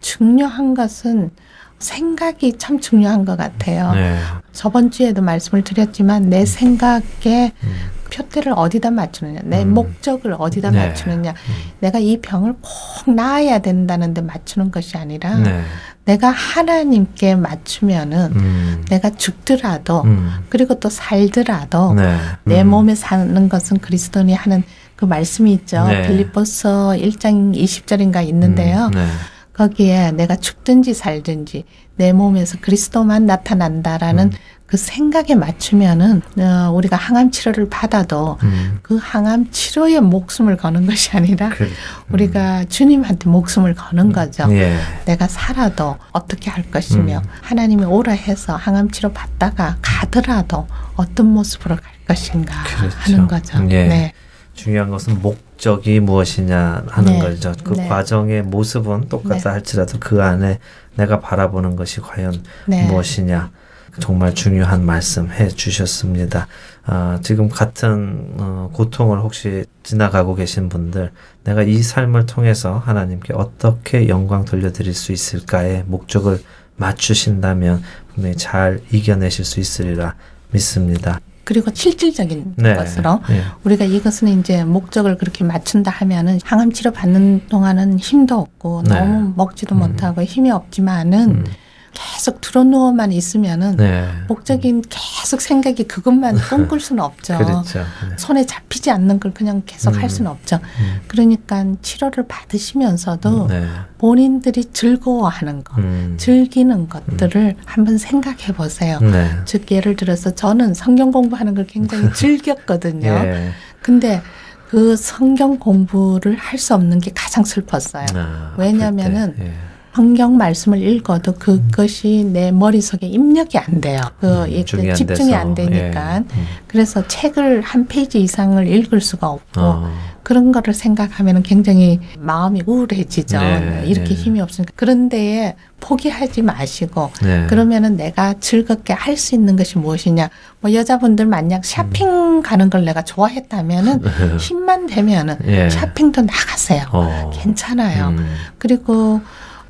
중요한 0.00 0.74
것은 0.74 1.30
생각이 1.78 2.58
참 2.58 2.78
중요한 2.78 3.24
것 3.24 3.36
같아요. 3.36 3.92
네. 3.92 4.18
저번 4.52 4.90
주에도 4.90 5.22
말씀을 5.22 5.64
드렸지만 5.64 6.28
내 6.28 6.40
음. 6.40 6.46
생각에 6.46 7.52
음. 7.64 7.99
표대를 8.22 8.52
어디다 8.56 8.90
맞추느냐, 8.90 9.40
내 9.44 9.62
음. 9.62 9.74
목적을 9.74 10.36
어디다 10.38 10.70
네. 10.70 10.88
맞추느냐, 10.88 11.30
음. 11.30 11.54
내가 11.80 11.98
이 11.98 12.20
병을 12.20 12.54
꼭 12.60 13.12
나아야 13.12 13.60
된다는데 13.60 14.20
맞추는 14.22 14.70
것이 14.70 14.96
아니라 14.96 15.36
네. 15.38 15.62
내가 16.04 16.30
하나님께 16.30 17.36
맞추면은 17.36 18.32
음. 18.34 18.84
내가 18.88 19.10
죽더라도 19.10 20.02
음. 20.02 20.30
그리고 20.48 20.80
또 20.80 20.88
살더라도 20.88 21.94
네. 21.94 22.16
내 22.44 22.62
음. 22.62 22.68
몸에 22.68 22.94
사는 22.94 23.48
것은 23.48 23.78
그리스도니 23.78 24.34
하는 24.34 24.62
그 24.96 25.04
말씀이 25.04 25.52
있죠. 25.52 25.86
네. 25.86 26.06
빌립보서 26.08 26.90
1장 26.90 27.54
20절인가 27.56 28.26
있는데요. 28.28 28.86
음. 28.86 28.90
네. 28.92 29.06
거기에 29.52 30.12
내가 30.12 30.36
죽든지 30.36 30.94
살든지 30.94 31.64
내 31.96 32.12
몸에서 32.12 32.56
그리스도만 32.60 33.26
나타난다라는 33.26 34.28
음. 34.28 34.38
그 34.70 34.76
생각에 34.76 35.34
맞추면은 35.34 36.22
어, 36.38 36.70
우리가 36.72 36.96
항암 36.96 37.32
치료를 37.32 37.68
받아도 37.68 38.38
음. 38.44 38.78
그 38.82 38.96
항암 39.02 39.50
치료에 39.50 39.98
목숨을 39.98 40.56
거는 40.56 40.86
것이 40.86 41.10
아니라 41.16 41.48
그, 41.48 41.64
음. 41.64 41.70
우리가 42.10 42.66
주님한테 42.66 43.28
목숨을 43.28 43.74
거는 43.74 44.06
음. 44.06 44.12
거죠. 44.12 44.46
예. 44.52 44.78
내가 45.06 45.26
살아도 45.26 45.96
어떻게 46.12 46.50
할 46.50 46.70
것이며 46.70 47.18
음. 47.18 47.28
하나님이 47.42 47.84
오라 47.84 48.12
해서 48.12 48.54
항암 48.54 48.92
치료 48.92 49.12
받다가 49.12 49.78
가더라도 49.82 50.68
어떤 50.94 51.26
모습으로 51.26 51.74
갈 51.74 51.92
것인가 52.06 52.54
그렇죠. 52.62 52.96
하는 52.96 53.26
거죠. 53.26 53.58
예. 53.70 53.88
네. 53.88 54.12
중요한 54.54 54.88
것은 54.90 55.20
목적이 55.20 55.98
무엇이냐 55.98 56.84
하는 56.88 57.12
네. 57.14 57.18
거죠. 57.18 57.52
그 57.64 57.74
네. 57.74 57.88
과정의 57.88 58.42
모습은 58.42 59.08
똑같다 59.08 59.36
네. 59.36 59.48
할지라도 59.48 59.98
그 59.98 60.22
안에 60.22 60.60
내가 60.94 61.18
바라보는 61.18 61.74
것이 61.74 62.00
과연 62.00 62.44
네. 62.66 62.86
무엇이냐. 62.86 63.50
정말 63.98 64.34
중요한 64.34 64.84
말씀 64.84 65.30
해 65.30 65.48
주셨습니다. 65.48 66.46
어, 66.86 67.18
지금 67.22 67.48
같은 67.48 68.34
어, 68.38 68.70
고통을 68.72 69.20
혹시 69.20 69.64
지나가고 69.82 70.34
계신 70.34 70.68
분들, 70.68 71.10
내가 71.44 71.62
이 71.62 71.82
삶을 71.82 72.26
통해서 72.26 72.78
하나님께 72.78 73.32
어떻게 73.34 74.08
영광 74.08 74.44
돌려드릴 74.44 74.94
수 74.94 75.12
있을까의 75.12 75.84
목적을 75.86 76.40
맞추신다면 76.76 77.82
분명히 78.14 78.36
잘 78.36 78.80
이겨내실 78.90 79.44
수 79.44 79.60
있으리라 79.60 80.14
믿습니다. 80.50 81.20
그리고 81.44 81.70
실질적인 81.74 82.54
네. 82.58 82.74
것으로 82.74 83.20
네. 83.28 83.42
우리가 83.64 83.84
이것은 83.84 84.38
이제 84.38 84.64
목적을 84.64 85.18
그렇게 85.18 85.42
맞춘다 85.42 85.90
하면은 85.90 86.38
항암 86.44 86.72
치료 86.72 86.92
받는 86.92 87.48
동안은 87.48 87.98
힘도 87.98 88.38
없고 88.38 88.84
네. 88.86 89.00
너무 89.00 89.32
먹지도 89.36 89.74
음. 89.74 89.80
못하고 89.80 90.22
힘이 90.22 90.52
없지만은 90.52 91.30
음. 91.30 91.44
계속 91.92 92.40
들어누워만 92.40 93.12
있으면은 93.12 93.76
네. 93.76 94.08
목적인 94.28 94.82
계속 94.88 95.40
생각이 95.40 95.84
그것만 95.84 96.36
꿈꿀 96.36 96.80
수는 96.80 97.02
없죠. 97.02 97.36
그렇죠. 97.38 97.80
네. 97.80 98.16
손에 98.16 98.46
잡히지 98.46 98.90
않는 98.90 99.20
걸 99.20 99.32
그냥 99.34 99.62
계속 99.66 99.94
음. 99.94 100.02
할 100.02 100.08
수는 100.10 100.30
없죠. 100.30 100.56
음. 100.80 101.00
그러니까 101.08 101.64
치료를 101.82 102.26
받으시면서도 102.28 103.48
네. 103.48 103.66
본인들이 103.98 104.66
즐거워하는 104.72 105.64
것, 105.64 105.78
음. 105.78 106.14
즐기는 106.18 106.88
것들을 106.88 107.36
음. 107.58 107.62
한번 107.64 107.98
생각해 107.98 108.52
보세요. 108.54 108.98
네. 109.00 109.30
즉 109.44 109.70
예를 109.70 109.96
들어서 109.96 110.34
저는 110.34 110.74
성경 110.74 111.10
공부하는 111.10 111.54
걸 111.54 111.66
굉장히 111.66 112.12
즐겼거든요. 112.14 113.08
예. 113.08 113.50
근데 113.82 114.22
그 114.68 114.94
성경 114.96 115.58
공부를 115.58 116.36
할 116.36 116.58
수 116.58 116.74
없는 116.74 117.00
게 117.00 117.10
가장 117.14 117.42
슬펐어요. 117.44 118.06
아, 118.14 118.54
왜냐하면은 118.56 119.34
예. 119.40 119.52
성경 119.94 120.36
말씀을 120.36 120.80
읽어도 120.82 121.34
그것이 121.34 122.24
내 122.32 122.52
머릿속에 122.52 123.06
입력이 123.06 123.58
안 123.58 123.80
돼요. 123.80 124.00
그 124.20 124.44
음, 124.44 124.50
집중이, 124.50 124.90
안, 124.90 124.94
집중이 124.94 125.34
안 125.34 125.54
되니까. 125.54 126.16
예. 126.16 126.18
음. 126.18 126.46
그래서 126.68 127.06
책을 127.06 127.62
한 127.62 127.86
페이지 127.86 128.20
이상을 128.20 128.64
읽을 128.66 129.00
수가 129.00 129.28
없고 129.28 129.60
어. 129.60 129.92
그런 130.22 130.52
거를 130.52 130.74
생각하면 130.74 131.42
굉장히 131.42 131.98
마음이 132.18 132.62
우울해지죠. 132.66 133.40
네, 133.40 133.82
이렇게 133.86 134.10
네. 134.10 134.14
힘이 134.14 134.40
없으니까. 134.40 134.72
그런데 134.76 135.56
포기하지 135.80 136.42
마시고 136.42 137.10
네. 137.22 137.46
그러면은 137.48 137.96
내가 137.96 138.34
즐겁게 138.38 138.92
할 138.92 139.16
수 139.16 139.34
있는 139.34 139.56
것이 139.56 139.76
무엇이냐. 139.78 140.30
뭐 140.60 140.72
여자분들 140.72 141.26
만약 141.26 141.64
샤핑 141.64 142.08
음. 142.08 142.42
가는 142.42 142.70
걸 142.70 142.84
내가 142.84 143.02
좋아했다면은 143.02 144.02
힘만 144.38 144.86
되면은 144.86 145.38
예. 145.46 145.68
샤핑도 145.68 146.22
나가세요. 146.22 146.84
어. 146.92 147.30
괜찮아요. 147.34 148.10
음. 148.10 148.34
그리고 148.58 149.20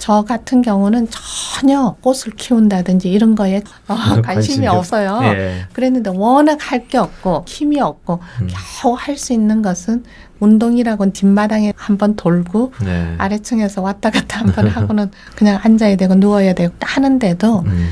저 0.01 0.23
같은 0.23 0.63
경우는 0.63 1.09
전혀 1.11 1.95
꽃을 2.01 2.33
키운다든지 2.37 3.11
이런 3.11 3.35
거에 3.35 3.63
어, 3.87 3.95
관심이 4.25 4.67
없어요. 4.67 5.21
예. 5.25 5.67
그랬는데 5.75 6.11
워낙 6.11 6.59
할 6.61 6.89
게 6.89 6.97
없고 6.99 7.45
힘이 7.47 7.81
없고 7.81 8.19
음. 8.41 8.49
겨우 8.83 8.95
할 8.99 9.17
수 9.19 9.35
있는 9.35 9.61
것은 9.61 10.03
운동이라고는 10.41 11.13
뒷마당에 11.13 11.75
한번 11.77 12.17
돌고 12.17 12.73
네. 12.83 13.15
아래층에서 13.19 13.83
왔다 13.83 14.09
갔다 14.11 14.41
한번 14.41 14.67
하고는 14.69 15.11
그냥 15.37 15.61
앉아야 15.63 15.97
되고 15.97 16.15
누워야 16.15 16.55
되고 16.55 16.73
하는데도 16.81 17.61
음. 17.67 17.91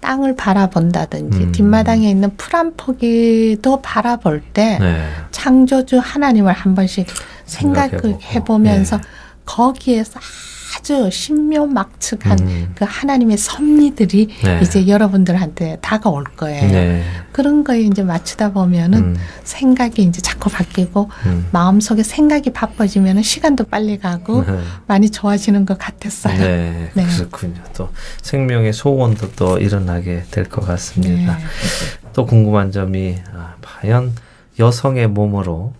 땅을 0.00 0.36
바라본다든지 0.36 1.38
음. 1.38 1.52
뒷마당에 1.52 2.08
있는 2.10 2.36
풀 2.36 2.54
한 2.56 2.74
포기도 2.76 3.80
바라볼 3.80 4.42
때 4.52 4.78
네. 4.78 5.02
창조주 5.30 5.98
하나님을 5.98 6.52
한 6.52 6.74
번씩 6.74 7.06
생각을 7.46 8.18
해보면서 8.22 8.98
네. 8.98 9.02
거기에서 9.46 10.20
아주 10.78 11.10
신묘막측한 11.10 12.38
음. 12.40 12.72
그 12.74 12.84
하나님의 12.88 13.36
섭리들이 13.36 14.28
네. 14.44 14.60
이제 14.62 14.86
여러분들한테 14.86 15.78
다가올 15.82 16.24
거예요. 16.36 16.70
네. 16.70 17.02
그런 17.32 17.64
거에 17.64 17.80
이제 17.80 18.02
맞추다 18.02 18.52
보면은 18.52 18.98
음. 18.98 19.16
생각이 19.44 20.02
이제 20.02 20.20
자꾸 20.22 20.50
바뀌고 20.50 21.10
음. 21.26 21.46
마음속에 21.50 22.02
생각이 22.02 22.52
바빠지면은 22.52 23.22
시간도 23.22 23.64
빨리 23.64 23.98
가고 23.98 24.44
네. 24.44 24.58
많이 24.86 25.10
좋아지는 25.10 25.66
것 25.66 25.78
같았어요. 25.78 26.38
네, 26.38 26.90
네. 26.94 27.06
그렇군요. 27.06 27.60
또 27.76 27.88
생명의 28.22 28.72
소원도 28.72 29.32
또 29.32 29.58
일어나게 29.58 30.24
될 30.30 30.48
것 30.48 30.64
같습니다. 30.66 31.36
네. 31.36 31.44
또 32.14 32.24
궁금한 32.24 32.72
점이 32.72 33.16
아, 33.34 33.54
과연 33.60 34.14
여성의 34.58 35.08
몸으로 35.08 35.74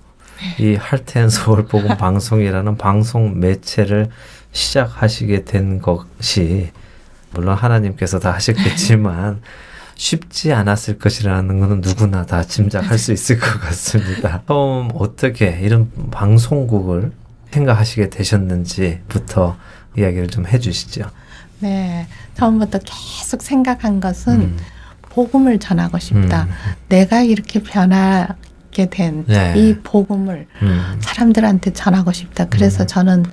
네. 0.58 0.72
이 0.72 0.74
할텐 0.76 1.30
서울 1.30 1.64
복음 1.66 1.96
방송이라는 1.96 2.76
방송 2.76 3.40
매체를 3.40 4.10
시작하시게 4.52 5.44
된 5.44 5.80
것이 5.80 6.70
물론 7.32 7.56
하나님께서 7.56 8.18
다 8.18 8.32
하셨겠지만 8.32 9.40
쉽지 9.94 10.52
않았을 10.52 10.98
것이라는 10.98 11.58
것은 11.58 11.80
누구나 11.80 12.24
다 12.24 12.44
짐작할 12.44 12.98
수 12.98 13.12
있을 13.12 13.38
것 13.38 13.60
같습니다. 13.60 14.42
처음 14.46 14.90
어떻게 14.94 15.58
이런 15.60 15.90
방송국을 16.10 17.12
생각하시게 17.50 18.10
되셨는지부터 18.10 19.56
이야기를 19.96 20.28
좀 20.28 20.46
해주시죠. 20.46 21.04
네, 21.60 22.06
처음부터 22.34 22.78
계속 22.84 23.42
생각한 23.42 23.98
것은 23.98 24.40
음. 24.40 24.56
복음을 25.02 25.58
전하고 25.58 25.98
싶다. 25.98 26.44
음. 26.44 26.50
내가 26.88 27.22
이렇게 27.22 27.60
변하게 27.60 28.86
된이 28.90 29.24
네. 29.26 29.78
복음을 29.82 30.46
음. 30.62 30.98
사람들한테 31.00 31.72
전하고 31.72 32.12
싶다. 32.12 32.46
그래서 32.46 32.84
음. 32.84 32.86
저는 32.86 33.24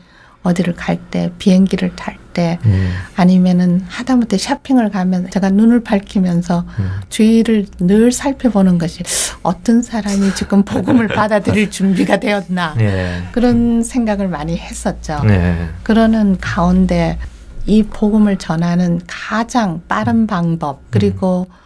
어디를 0.45 0.75
갈 0.75 0.97
때, 0.97 1.31
비행기를 1.37 1.95
탈 1.95 2.17
때 2.35 2.59
음. 2.65 2.91
아니면은 3.15 3.81
하다못해 3.87 4.37
쇼핑을 4.37 4.91
가면 4.91 5.31
제가 5.31 5.49
눈을 5.49 5.83
밝히면서 5.83 6.65
음. 6.77 6.91
주위를 7.09 7.65
늘 7.79 8.11
살펴보는 8.11 8.77
것이 8.77 9.03
어떤 9.41 9.81
사람이 9.81 10.35
지금 10.35 10.63
복음을 10.63 11.07
받아들일 11.15 11.71
준비가 11.71 12.17
되었나 12.17 12.75
예. 12.79 13.23
그런 13.31 13.81
생각을 13.83 14.27
많이 14.27 14.57
했었죠. 14.57 15.21
예. 15.29 15.69
그러는 15.81 16.37
가운데 16.39 17.17
이 17.65 17.81
복음을 17.81 18.37
전하는 18.37 18.99
가장 19.07 19.81
빠른 19.87 20.27
방법 20.27 20.81
그리고 20.91 21.47
음. 21.49 21.65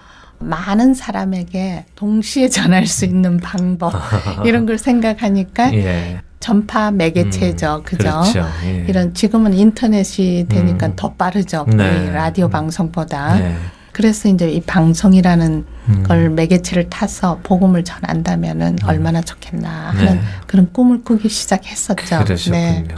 많은 0.50 0.94
사람에게 0.94 1.86
동시에 1.96 2.48
전할 2.48 2.86
수 2.88 3.04
있는 3.04 3.38
방법 3.38 3.92
이런 4.46 4.66
걸 4.66 4.78
생각하니까 4.78 5.74
예. 5.74 6.22
전파 6.40 6.92
매개체죠. 6.92 7.78
음, 7.78 7.84
그죠? 7.84 8.04
그렇죠. 8.04 8.46
예. 8.64 8.86
이런 8.88 9.14
지금은 9.14 9.54
인터넷이 9.54 10.48
되니까 10.48 10.88
음. 10.88 10.94
더 10.96 11.14
빠르죠. 11.14 11.66
네. 11.68 12.12
라디오 12.12 12.46
음. 12.46 12.52
방송보다. 12.52 13.36
네. 13.38 13.56
그래서 13.92 14.30
이제 14.30 14.50
이 14.50 14.62
방송이라는 14.62 15.66
음. 15.90 16.04
걸 16.04 16.30
매개체를 16.30 16.90
타서 16.90 17.40
복음을 17.44 17.84
전한다면은 17.84 18.78
음. 18.82 18.88
얼마나 18.88 19.22
좋겠나 19.22 19.70
하는 19.90 20.16
네. 20.16 20.22
그런 20.48 20.72
꿈을 20.72 21.04
꾸기 21.04 21.28
시작했었죠. 21.28 22.24
그러셨군요. 22.24 22.56
네. 22.56 22.86
네. 22.88 22.96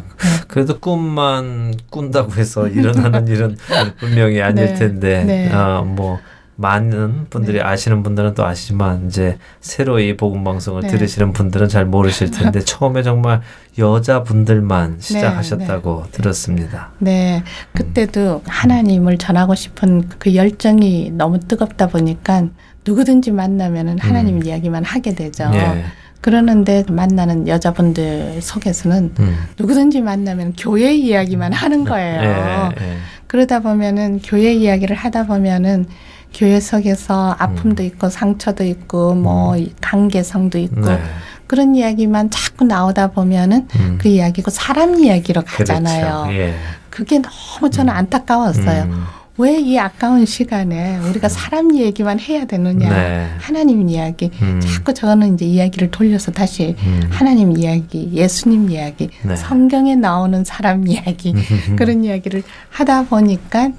그래도 0.47 0.79
꿈만 0.79 1.73
꾼다고 1.89 2.33
해서 2.35 2.67
일어나는 2.67 3.25
일은 3.29 3.57
분명히 3.97 4.41
아닐 4.41 4.65
네. 4.65 4.73
텐데, 4.75 5.23
네. 5.23 5.51
어, 5.51 5.83
뭐 5.83 6.19
많은 6.55 7.27
분들이 7.29 7.57
네. 7.57 7.63
아시는 7.63 8.03
분들은 8.03 8.35
또 8.35 8.45
아시지만 8.45 9.07
이제 9.07 9.37
새로 9.61 9.99
이 9.99 10.15
복음 10.15 10.43
방송을 10.43 10.83
네. 10.83 10.87
들으시는 10.89 11.33
분들은 11.33 11.69
잘 11.69 11.85
모르실 11.85 12.29
텐데 12.31 12.59
처음에 12.59 13.03
정말 13.03 13.41
여자분들만 13.77 14.97
네, 14.97 15.01
시작하셨다고 15.01 16.03
네. 16.05 16.11
들었습니다. 16.11 16.91
네, 16.99 17.43
그때도 17.73 18.37
음. 18.37 18.41
하나님을 18.45 19.17
전하고 19.17 19.55
싶은 19.55 20.09
그 20.19 20.35
열정이 20.35 21.11
너무 21.15 21.39
뜨겁다 21.39 21.87
보니까 21.87 22.47
누구든지 22.85 23.31
만나면은 23.31 23.99
하나님 23.99 24.37
음. 24.37 24.45
이야기만 24.45 24.83
하게 24.83 25.15
되죠. 25.15 25.49
네. 25.49 25.83
그러는데 26.19 26.83
만나는 26.87 27.47
여자분들 27.47 28.41
속에서는 28.41 29.15
음. 29.19 29.37
누구든지 29.57 30.01
만나면 30.01 30.53
교회 30.57 30.93
이야기만 30.93 31.51
하는 31.51 31.83
거예요. 31.83 32.69
네, 32.77 32.97
그러다 33.25 33.61
보면은 33.61 34.19
교회 34.23 34.53
이야기를 34.53 34.95
하다 34.95 35.25
보면은 35.25 35.87
교회석에서 36.33 37.35
아픔도 37.37 37.83
음. 37.83 37.87
있고 37.87 38.09
상처도 38.09 38.63
있고 38.63 39.15
뭐 39.15 39.55
음. 39.55 39.67
관계성도 39.81 40.57
있고 40.59 40.81
네. 40.81 40.99
그런 41.47 41.75
이야기만 41.75 42.29
자꾸 42.29 42.63
나오다 42.63 43.07
보면은 43.11 43.67
음. 43.75 43.97
그 43.99 44.07
이야기고 44.07 44.51
사람 44.51 44.97
이야기로 44.97 45.41
가잖아요. 45.41 46.23
그렇죠. 46.23 46.33
예. 46.33 46.55
그게 46.89 47.19
너무 47.19 47.69
저는 47.69 47.91
음. 47.91 47.97
안타까웠어요. 47.97 48.83
음. 48.83 49.03
왜이 49.37 49.79
아까운 49.79 50.25
시간에 50.25 50.97
우리가 50.99 51.27
음. 51.27 51.29
사람 51.29 51.75
얘기만 51.75 52.19
해야 52.19 52.45
되느냐. 52.45 52.89
네. 52.89 53.27
하나님 53.39 53.89
이야기. 53.89 54.29
자꾸 54.61 54.93
저는 54.93 55.33
이제 55.33 55.45
이야기를 55.45 55.89
돌려서 55.91 56.31
다시 56.31 56.75
하나님 57.09 57.57
이야기, 57.57 58.11
예수님 58.13 58.69
이야기, 58.69 59.09
네. 59.23 59.35
성경에 59.35 59.95
나오는 59.95 60.43
사람 60.43 60.87
이야기, 60.87 61.33
그런 61.75 62.03
이야기를 62.03 62.43
하다 62.69 63.05
보니까 63.05 63.69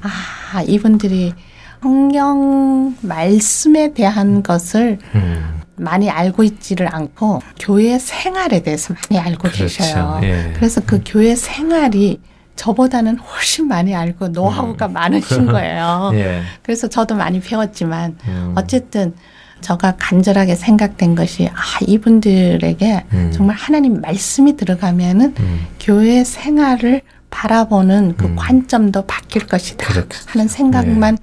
아, 0.00 0.62
이분들이 0.62 1.34
성경 1.82 2.94
말씀에 3.00 3.92
대한 3.92 4.42
것을 4.44 4.98
음. 5.16 5.60
많이 5.76 6.08
알고 6.08 6.44
있지를 6.44 6.94
않고 6.94 7.42
교회 7.58 7.98
생활에 7.98 8.62
대해서 8.62 8.94
많이 9.10 9.20
알고 9.20 9.42
그렇죠. 9.42 9.64
계셔요. 9.64 10.20
예. 10.22 10.52
그래서 10.54 10.80
그 10.86 11.00
교회 11.04 11.34
생활이 11.34 12.20
저보다는 12.54 13.18
훨씬 13.18 13.66
많이 13.66 13.94
알고 13.96 14.28
노하우가 14.28 14.86
음. 14.86 14.92
많으신 14.92 15.46
거예요. 15.50 16.12
예. 16.14 16.42
그래서 16.62 16.88
저도 16.88 17.16
많이 17.16 17.40
배웠지만 17.40 18.16
음. 18.28 18.52
어쨌든 18.56 19.14
저가 19.60 19.96
간절하게 19.98 20.54
생각된 20.54 21.16
것이 21.16 21.48
아 21.48 21.60
이분들에게 21.86 23.04
음. 23.12 23.30
정말 23.34 23.56
하나님 23.56 24.00
말씀이 24.00 24.56
들어가면은 24.56 25.34
음. 25.40 25.66
교회 25.80 26.22
생활을 26.22 27.02
바라보는 27.30 28.16
그 28.16 28.26
음. 28.26 28.36
관점도 28.36 29.06
바뀔 29.06 29.46
것이다 29.46 29.88
그렇겠 29.88 30.34
하는 30.34 30.46
생각만 30.46 31.16
네. 31.16 31.22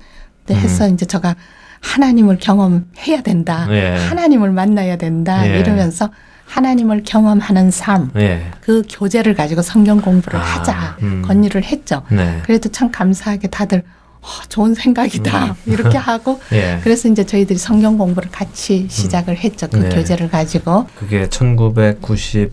해서 0.54 0.88
이제 0.88 1.06
저가 1.06 1.36
하나님을 1.82 2.38
경험해야 2.40 3.22
된다. 3.24 3.68
예. 3.70 3.96
하나님을 3.96 4.52
만나야 4.52 4.98
된다. 4.98 5.48
예. 5.48 5.60
이러면서 5.60 6.10
하나님을 6.46 7.04
경험하는 7.06 7.72
삶, 7.72 8.10
예. 8.18 8.52
그 8.62 8.82
교재를 8.90 9.36
가지고 9.36 9.62
성경 9.62 10.02
공부를 10.02 10.40
아, 10.40 10.42
하자 10.42 10.98
음. 11.04 11.22
건의를 11.26 11.64
했죠. 11.64 12.02
네. 12.10 12.40
그래도 12.44 12.70
참 12.70 12.92
감사하게 12.92 13.50
다들 13.50 13.84
어, 14.22 14.28
좋은 14.50 14.74
생각이다 14.74 15.46
음. 15.46 15.54
이렇게 15.72 15.98
하고 15.98 16.42
예. 16.52 16.80
그래서 16.84 17.08
이제 17.08 17.24
저희들이 17.24 17.58
성경 17.60 17.98
공부를 17.98 18.32
같이 18.32 18.88
시작을 18.90 19.36
음. 19.36 19.38
했죠. 19.38 19.68
그 19.70 19.78
네. 19.78 19.90
교재를 19.90 20.30
가지고 20.30 20.88
그게 20.96 21.30
1990 21.30 22.52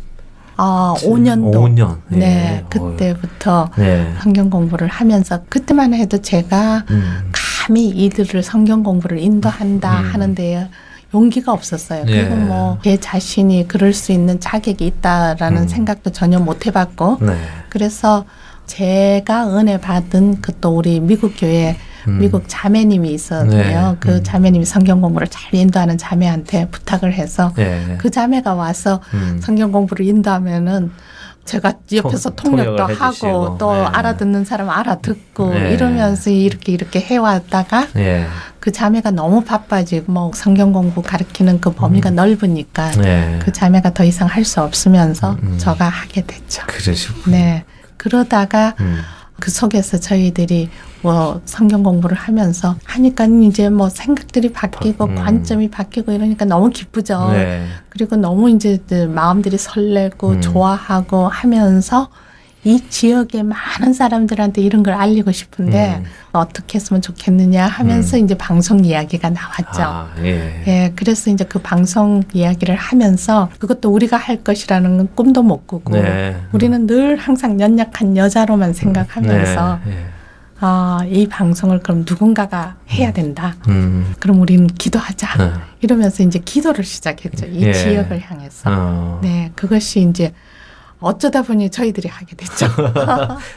아, 0.58 0.94
5년도. 0.98 1.52
5년. 1.52 1.98
네. 2.08 2.18
네. 2.18 2.64
그때부터 2.70 3.70
네. 3.76 4.14
성경 4.22 4.48
공부를 4.48 4.88
하면서 4.88 5.40
그때만 5.48 5.92
해도 5.94 6.20
제가 6.20 6.84
음. 6.90 7.28
감히 7.66 7.88
이들을 7.88 8.42
성경 8.42 8.82
공부를 8.84 9.18
인도한다 9.18 10.00
음. 10.00 10.14
하는데 10.14 10.68
용기가 11.14 11.52
없었어요. 11.52 12.04
예. 12.06 12.22
그리고 12.24 12.36
뭐 12.36 12.78
제 12.82 12.96
자신이 12.98 13.66
그럴 13.66 13.92
수 13.92 14.12
있는 14.12 14.38
자격이 14.38 14.86
있다라는 14.86 15.62
음. 15.62 15.68
생각도 15.68 16.10
전혀 16.10 16.38
못 16.38 16.66
해봤고 16.66 17.18
네. 17.20 17.36
그래서 17.68 18.24
제가 18.66 19.56
은혜 19.56 19.78
받은 19.80 20.40
그 20.42 20.52
또 20.60 20.76
우리 20.76 21.00
미국 21.00 21.34
교회 21.36 21.76
음. 22.08 22.18
미국 22.20 22.44
자매님이 22.46 23.10
있었거든요. 23.12 23.90
네. 23.92 23.96
그 24.00 24.16
음. 24.16 24.22
자매님이 24.22 24.64
성경 24.64 25.00
공부를 25.00 25.26
잘 25.28 25.54
인도하는 25.54 25.98
자매한테 25.98 26.68
부탁을 26.70 27.12
해서 27.14 27.52
네. 27.56 27.96
그 27.98 28.10
자매가 28.10 28.54
와서 28.54 29.00
음. 29.14 29.38
성경 29.42 29.72
공부를 29.72 30.06
인도하면은 30.06 30.92
제가 31.46 31.74
옆에서 31.92 32.30
통, 32.34 32.56
통역도 32.56 32.82
하고 32.94 33.56
또 33.58 33.72
네. 33.72 33.84
알아듣는 33.84 34.44
사람 34.44 34.68
알아듣고 34.68 35.54
네. 35.54 35.72
이러면서 35.72 36.30
이렇게 36.30 36.72
이렇게 36.72 37.00
해왔다가 37.00 37.88
네. 37.94 38.26
그 38.60 38.72
자매가 38.72 39.12
너무 39.12 39.44
바빠지고 39.44 40.12
뭐 40.12 40.30
성경 40.34 40.72
공부 40.72 41.00
가르치는 41.02 41.60
그 41.60 41.72
범위가 41.72 42.10
음. 42.10 42.14
넓으니까 42.16 42.90
네. 42.90 43.38
그 43.42 43.52
자매가 43.52 43.94
더 43.94 44.04
이상 44.04 44.26
할 44.28 44.44
수 44.44 44.60
없으면서 44.60 45.32
음, 45.32 45.38
음. 45.52 45.58
저가 45.58 45.88
하게 45.88 46.24
됐죠. 46.24 46.62
그러시고 46.66 47.30
네. 47.30 47.64
그러다가 47.96 48.74
음. 48.80 49.00
그 49.40 49.50
속에서 49.50 49.98
저희들이 49.98 50.68
뭐 51.02 51.40
성경 51.44 51.82
공부를 51.82 52.16
하면서 52.16 52.76
하니까 52.84 53.26
이제 53.26 53.68
뭐 53.68 53.88
생각들이 53.88 54.52
바뀌고 54.52 55.04
음. 55.04 55.14
관점이 55.14 55.70
바뀌고 55.70 56.12
이러니까 56.12 56.44
너무 56.44 56.70
기쁘죠. 56.70 57.30
네. 57.32 57.66
그리고 57.88 58.16
너무 58.16 58.50
이제 58.50 58.80
마음들이 59.08 59.58
설레고 59.58 60.28
음. 60.28 60.40
좋아하고 60.40 61.28
하면서 61.28 62.08
이 62.64 62.80
지역의 62.90 63.44
많은 63.44 63.92
사람들한테 63.92 64.60
이런 64.60 64.82
걸 64.82 64.94
알리고 64.94 65.30
싶은데 65.30 66.00
음. 66.00 66.04
어떻게 66.32 66.76
했으면 66.76 67.00
좋겠느냐 67.00 67.64
하면서 67.64 68.16
음. 68.16 68.24
이제 68.24 68.36
방송 68.36 68.84
이야기가 68.84 69.30
나왔죠. 69.30 69.82
아, 69.82 70.08
예. 70.24 70.64
예. 70.66 70.92
그래서 70.96 71.30
이제 71.30 71.44
그 71.44 71.60
방송 71.60 72.24
이야기를 72.32 72.74
하면서 72.74 73.50
그것도 73.60 73.90
우리가 73.90 74.16
할 74.16 74.42
것이라는 74.42 75.14
꿈도 75.14 75.44
못 75.44 75.68
꾸고 75.68 75.92
네. 75.92 76.36
우리는 76.50 76.88
늘 76.88 77.16
항상 77.16 77.60
연약한 77.60 78.16
여자로만 78.16 78.72
생각하면서 78.72 79.78
네. 79.86 79.92
예. 79.92 80.15
아, 80.60 81.00
이 81.10 81.28
방송을 81.28 81.80
그럼 81.80 82.04
누군가가 82.08 82.76
해야 82.90 83.12
된다. 83.12 83.54
음. 83.68 84.14
그럼 84.20 84.40
우리는 84.40 84.66
기도하자. 84.66 85.38
네. 85.38 85.52
이러면서 85.82 86.22
이제 86.22 86.38
기도를 86.38 86.84
시작했죠. 86.84 87.46
이 87.46 87.62
예. 87.62 87.72
지역을 87.72 88.20
향해서. 88.20 88.70
어. 88.70 89.20
네, 89.22 89.52
그것이 89.54 90.00
이제 90.08 90.32
어쩌다 90.98 91.42
보니 91.42 91.70
저희들이 91.70 92.08
하게 92.08 92.36
됐죠. 92.36 92.66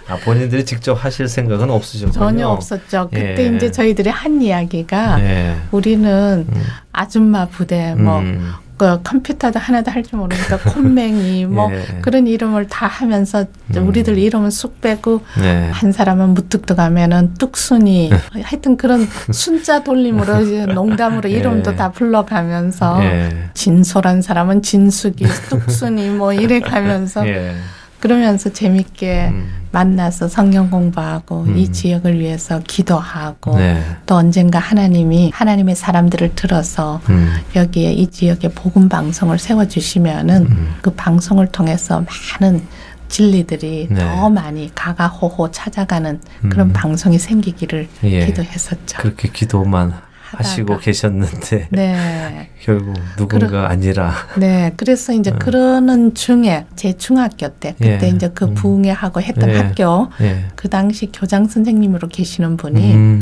아, 0.10 0.18
본인들이 0.26 0.66
직접 0.66 0.94
하실 0.94 1.30
생각은 1.30 1.70
없으셨군요. 1.70 2.12
전혀 2.12 2.48
없었죠. 2.48 3.10
그때 3.12 3.50
예. 3.50 3.56
이제 3.56 3.72
저희들이 3.72 4.10
한 4.10 4.42
이야기가 4.42 5.22
예. 5.22 5.56
우리는 5.72 6.46
음. 6.50 6.64
아줌마 6.92 7.46
부대 7.46 7.96
뭐 7.96 8.20
음. 8.20 8.52
그 8.80 9.02
컴퓨터도 9.04 9.60
하나도 9.60 9.92
할 9.92 10.00
줄 10.04 10.18
모르니까 10.18 10.58
콤맹이 10.74 11.46
뭐 11.46 11.70
예. 11.74 12.00
그런 12.02 12.26
이름을 12.26 12.68
다 12.68 12.88
하면서 12.88 13.46
음. 13.76 13.88
우리들 13.88 14.18
이름은 14.18 14.50
쑥 14.50 14.80
빼고 14.80 15.22
네. 15.38 15.70
한 15.72 15.92
사람은 15.92 16.30
무뚝뚝 16.30 16.78
가면은 16.78 17.34
뚝순이 17.36 18.10
하여튼 18.42 18.78
그런 18.78 19.06
순자 19.32 19.84
돌림으로 19.84 20.74
농담으로 20.74 21.30
예. 21.30 21.36
이름도 21.36 21.76
다 21.76 21.92
불러가면서 21.92 23.04
예. 23.04 23.50
진솔한 23.54 24.22
사람은 24.22 24.62
진숙이 24.62 25.26
뚝순이 25.50 26.10
뭐 26.12 26.32
이래 26.34 26.62
가면서 26.62 27.28
예. 27.28 27.54
그러면서 28.00 28.52
재밌게 28.52 29.28
음. 29.30 29.50
만나서 29.72 30.28
성경 30.28 30.70
공부하고 30.70 31.44
음. 31.44 31.58
이 31.58 31.72
지역을 31.72 32.20
위해서 32.20 32.60
기도하고 32.66 33.58
네. 33.58 33.84
또 34.06 34.16
언젠가 34.16 34.58
하나님이 34.58 35.32
하나님의 35.34 35.76
사람들을 35.76 36.34
들어서 36.36 37.02
음. 37.10 37.34
여기에 37.56 37.94
이 37.94 38.08
지역에 38.08 38.50
복음 38.50 38.90
방송을 38.90 39.38
세워 39.38 39.68
주시면은 39.68 40.48
음. 40.48 40.76
그 40.82 40.92
방송을 40.92 41.48
통해서 41.48 42.04
많은 42.40 42.62
진리들이 43.10 43.88
네. 43.90 44.00
더 44.00 44.30
많이 44.30 44.72
가가호호 44.74 45.52
찾아가는 45.52 46.22
그런 46.50 46.68
음. 46.68 46.74
방송이 46.74 47.18
생기기를 47.18 47.88
예. 48.04 48.26
기도했었죠. 48.26 49.00
그렇게 49.00 49.30
기도만 49.30 49.94
하시고 50.38 50.78
계셨는데 50.78 51.68
네. 51.72 52.50
결국 52.62 52.94
누군가 53.18 53.48
그러, 53.48 53.64
아니라 53.66 54.14
네 54.38 54.74
그래서 54.78 55.14
이제 55.14 55.32
어. 55.32 55.36
그러는 55.40 56.14
중에 56.14 56.66
제 56.76 56.94
중학교 56.98 57.50
때 57.50 57.74
그때 57.78 58.00
예. 58.04 58.10
이제 58.10 58.30
그 58.34 58.46
음. 58.46 58.54
부흥회하고 58.54 59.22
했던 59.22 59.50
예. 59.50 59.58
학교 59.58 60.10
예. 60.22 60.46
그 60.56 60.70
당시 60.70 61.10
교장 61.12 61.48
선생님으로 61.48 62.08
계시는 62.10 62.58
분이 62.58 62.94
음. 62.94 63.22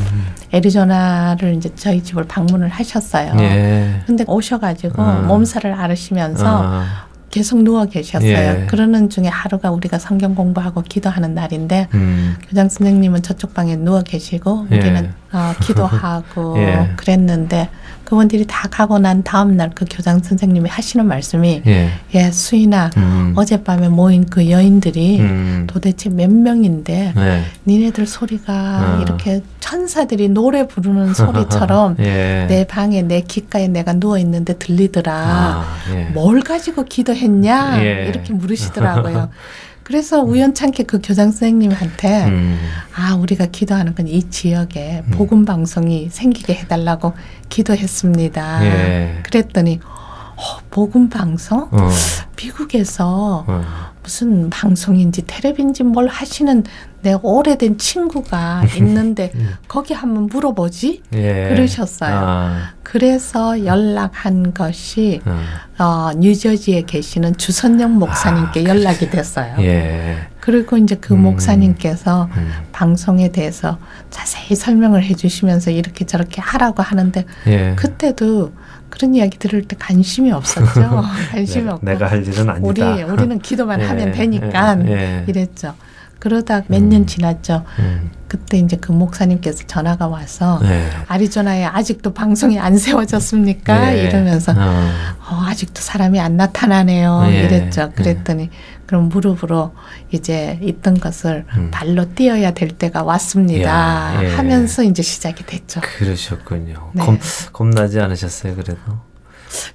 애리조나를 0.53 1.55
이제 1.55 1.70
저희 1.76 2.03
집을 2.03 2.26
방문을 2.26 2.70
하셨어요. 2.70 3.34
예. 3.39 4.01
근데 4.05 4.24
오셔가지고 4.28 5.01
어. 5.01 5.22
몸살을 5.28 5.74
앓으시면서 5.74 6.62
어. 6.62 6.84
계속 7.30 7.62
누워 7.64 7.86
계셨어요. 7.86 8.32
예. 8.32 8.66
그러는 8.70 9.10
중에 9.10 9.28
하루가 9.28 9.72
우리가 9.72 10.00
성경 10.00 10.34
공부하고 10.34 10.82
기도하는 10.82 11.36
날인데 11.36 11.88
음. 11.94 12.36
교장 12.48 12.70
선생님은 12.70 13.22
저쪽 13.22 13.54
방에 13.54 13.76
누워 13.76 14.02
계시고 14.02 14.68
예. 14.72 14.78
우리는 14.78 15.14
어, 15.34 15.54
기도하고 15.62 16.58
예. 16.60 16.94
그랬는데 16.96 17.70
그분들이 18.08 18.45
다 18.47 18.68
가고 18.70 18.97
난 18.99 19.22
다음 19.22 19.55
날 19.55 19.68
그 19.78 19.86
교장 19.88 20.20
선생님이 20.20 20.70
하시는 20.70 21.05
말씀이 21.05 21.62
예, 21.68 21.91
예 22.16 22.32
수인아 22.32 22.89
음. 22.97 23.34
어젯밤에 23.36 23.89
모인 23.89 24.26
그 24.26 24.49
여인들이 24.49 25.20
음. 25.20 25.68
도대체 25.68 26.10
몇 26.10 26.32
명인데 26.32 27.14
네. 27.16 27.43
니네들 27.68 28.08
소리가 28.08 28.97
어. 28.97 29.01
이렇게 29.03 29.43
천사들이 29.60 30.30
노래 30.30 30.66
부르는 30.66 31.14
소리처럼 31.14 31.97
예. 32.01 32.47
내 32.49 32.66
방에 32.66 33.03
내 33.03 33.22
귓가에 33.22 33.68
내가 33.68 33.93
누워 33.93 34.18
있는데 34.18 34.58
들리더라. 34.58 35.14
아, 35.14 35.66
예. 35.93 36.05
뭘 36.14 36.41
가지고 36.41 36.86
기도했냐 36.86 37.84
예. 37.84 38.08
이렇게 38.08 38.34
물으시더라고요. 38.34 39.30
그래서 39.88 40.22
우연찮게 40.22 40.84
그 40.84 41.00
교장 41.02 41.32
선생님한테 41.32 42.26
음. 42.26 42.60
아 42.94 43.16
우리가 43.16 43.46
기도하는 43.46 43.96
건 43.96 44.06
이 44.08 44.30
지역에 44.30 45.02
음. 45.08 45.12
복음 45.12 45.46
방송이 45.46 46.10
생기게 46.12 46.56
해달라고 46.56 47.14
기도했습니다. 47.48 48.66
예. 48.66 49.20
그랬더니 49.24 49.80
어, 49.86 50.60
복음 50.70 51.08
방송 51.08 51.70
어. 51.72 51.90
미국에서 52.36 53.46
어. 53.48 53.64
무슨 54.08 54.49
방송인지 54.49 55.24
텔레비인지 55.28 55.84
뭘 55.84 56.08
하시는 56.08 56.64
내 57.01 57.14
오래된 57.22 57.78
친구가 57.78 58.64
있는데 58.78 59.34
음. 59.36 59.55
거기 59.68 59.93
한번 59.93 60.28
물어보지 60.28 61.03
예. 61.14 61.49
그러셨어요. 61.49 62.16
아. 62.16 62.70
그래서 62.84 63.66
연락한 63.66 64.53
것이 64.53 65.20
어. 65.26 65.84
어, 65.84 66.14
뉴저지에 66.14 66.84
계시는 66.84 67.36
주선영 67.36 67.99
목사님께 67.99 68.62
아, 68.62 68.64
연락이 68.64 69.10
됐어요. 69.10 69.58
예. 69.60 70.16
그리고 70.39 70.78
이제 70.78 70.95
그 70.95 71.14
음. 71.14 71.24
목사님께서 71.24 72.30
음. 72.38 72.51
방송에 72.72 73.34
대해서 73.34 73.78
자세히 74.10 74.55
설명을 74.55 75.03
해주시면서 75.03 75.72
이렇게 75.72 76.05
저렇게 76.05 76.39
하라고 76.39 76.82
하는데 76.82 77.26
예. 77.47 77.76
그때도 77.76 78.53
그런 78.98 79.14
이야기 79.14 79.38
들을 79.38 79.62
때 79.62 79.76
관심이 79.78 80.32
없었죠. 80.32 81.04
관심이 81.32 81.66
네, 81.66 81.72
없고 81.72 81.86
내가 81.86 82.08
할 82.08 82.28
일은 82.28 82.50
아니다. 82.50 82.68
우리 82.68 83.04
우리는 83.04 83.39
기도만 83.39 83.80
예, 83.82 83.86
하면 83.86 84.12
되니까 84.12 84.78
예, 84.88 84.91
예. 84.91 85.26
이랬죠. 85.28 85.76
그러다 86.20 86.63
몇년 86.68 87.01
음. 87.01 87.05
지났죠. 87.05 87.63
음. 87.80 88.11
그때 88.28 88.57
이제 88.57 88.76
그 88.76 88.91
목사님께서 88.91 89.63
전화가 89.68 90.07
와서 90.07 90.59
네. 90.61 90.89
아리조나에 91.07 91.63
아직도 91.63 92.13
방송이 92.13 92.59
안 92.59 92.78
세워졌습니까? 92.78 93.91
네. 93.91 94.03
이러면서 94.03 94.51
어. 94.51 94.89
어, 95.30 95.43
아직도 95.45 95.82
사람이 95.82 96.20
안 96.20 96.36
나타나네요. 96.36 97.22
네. 97.22 97.43
이랬죠. 97.43 97.91
그랬더니 97.95 98.49
그럼 98.86 99.09
무릎으로 99.09 99.74
이제 100.11 100.59
있던 100.61 100.99
것을 100.99 101.45
음. 101.55 101.70
발로 101.72 102.13
뛰어야 102.15 102.51
될 102.51 102.70
때가 102.70 103.03
왔습니다. 103.03 103.70
야, 103.70 104.20
예. 104.24 104.36
하면서 104.36 104.84
이제 104.84 105.01
시작이 105.01 105.45
됐죠. 105.45 105.82
그러셨군요. 105.82 106.91
네. 106.93 107.05
겁, 107.05 107.20
겁나지 107.53 107.99
않으셨어요, 107.99 108.55
그래도? 108.55 108.80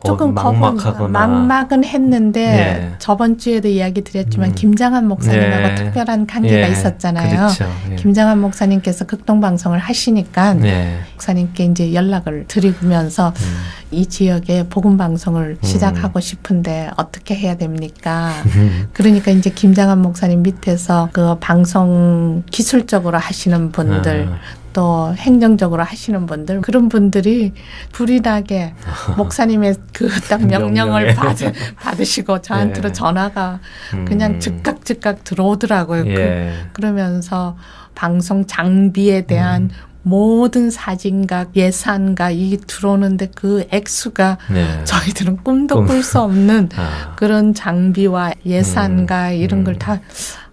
조금 0.05 0.37
어, 0.37 0.53
막막하거나 0.53 1.27
막막은 1.27 1.85
했는데 1.85 2.41
예. 2.43 2.95
저번 2.99 3.39
주에도 3.39 3.69
이야기 3.69 4.03
드렸지만 4.03 4.51
음. 4.51 4.55
김장한 4.55 5.07
목사님하고 5.09 5.69
예. 5.69 5.75
특별한 5.75 6.27
관계가 6.27 6.69
예. 6.69 6.73
있었잖아요. 6.73 7.37
그렇죠. 7.37 7.67
예. 7.91 7.97
김장한 7.97 8.41
목사님께서 8.41 9.07
극동 9.07 9.41
방송을 9.41 9.79
하시니까 9.79 10.57
예. 10.65 11.01
목사님께 11.13 11.65
이제 11.65 11.95
연락을 11.95 12.45
드리면서 12.49 13.29
음. 13.29 13.63
이 13.93 14.07
지역에 14.07 14.67
복음 14.69 14.97
방송을 14.97 15.59
음. 15.63 15.67
시작하고 15.67 16.21
싶은데 16.21 16.91
어떻게 16.97 17.35
해야 17.37 17.57
됩니까? 17.57 18.33
음. 18.57 18.89
그러니까 18.93 19.31
이제 19.31 19.51
김장한 19.51 20.01
목사님 20.01 20.43
밑에서 20.43 21.11
그 21.13 21.37
방송 21.39 22.43
기술적으로 22.51 23.19
하시는 23.19 23.71
분들 23.71 24.29
아. 24.31 24.62
또 24.73 25.15
행정적으로 25.17 25.83
하시는 25.83 26.27
분들 26.27 26.63
그런 26.63 26.89
분들이 26.89 27.53
불이 27.93 28.21
나게 28.21 28.75
목사님의 29.17 29.75
그 29.93 30.09
딱 30.29 30.47
명령을 30.47 31.15
받, 31.15 31.37
받으시고 31.77 32.41
저한테로 32.43 32.89
예. 32.89 32.93
전화가 32.93 33.61
그냥 34.07 34.33
음. 34.33 34.41
즉각 34.41 34.85
즉각 34.85 35.25
들어오더라고요. 35.25 36.05
그 36.05 36.11
예. 36.11 36.15
그, 36.15 36.73
그러면서 36.73 37.57
방송 37.95 38.47
장비에 38.47 39.23
대한 39.23 39.63
음. 39.65 39.71
모든 40.05 40.71
사진과 40.71 41.47
예산과 41.55 42.31
이 42.31 42.59
들어오는데 42.67 43.31
그 43.37 43.67
액수가 43.71 44.39
네. 44.51 44.85
저희들은 44.85 45.45
꿈도 45.45 45.85
꿀 45.85 46.03
수 46.03 46.19
없는 46.21 46.71
아. 46.77 47.15
그런 47.17 47.55
장비와 47.55 48.33
예산과 48.45 49.29
음. 49.31 49.35
이런 49.35 49.65
걸다 49.65 49.95
음. 49.95 50.01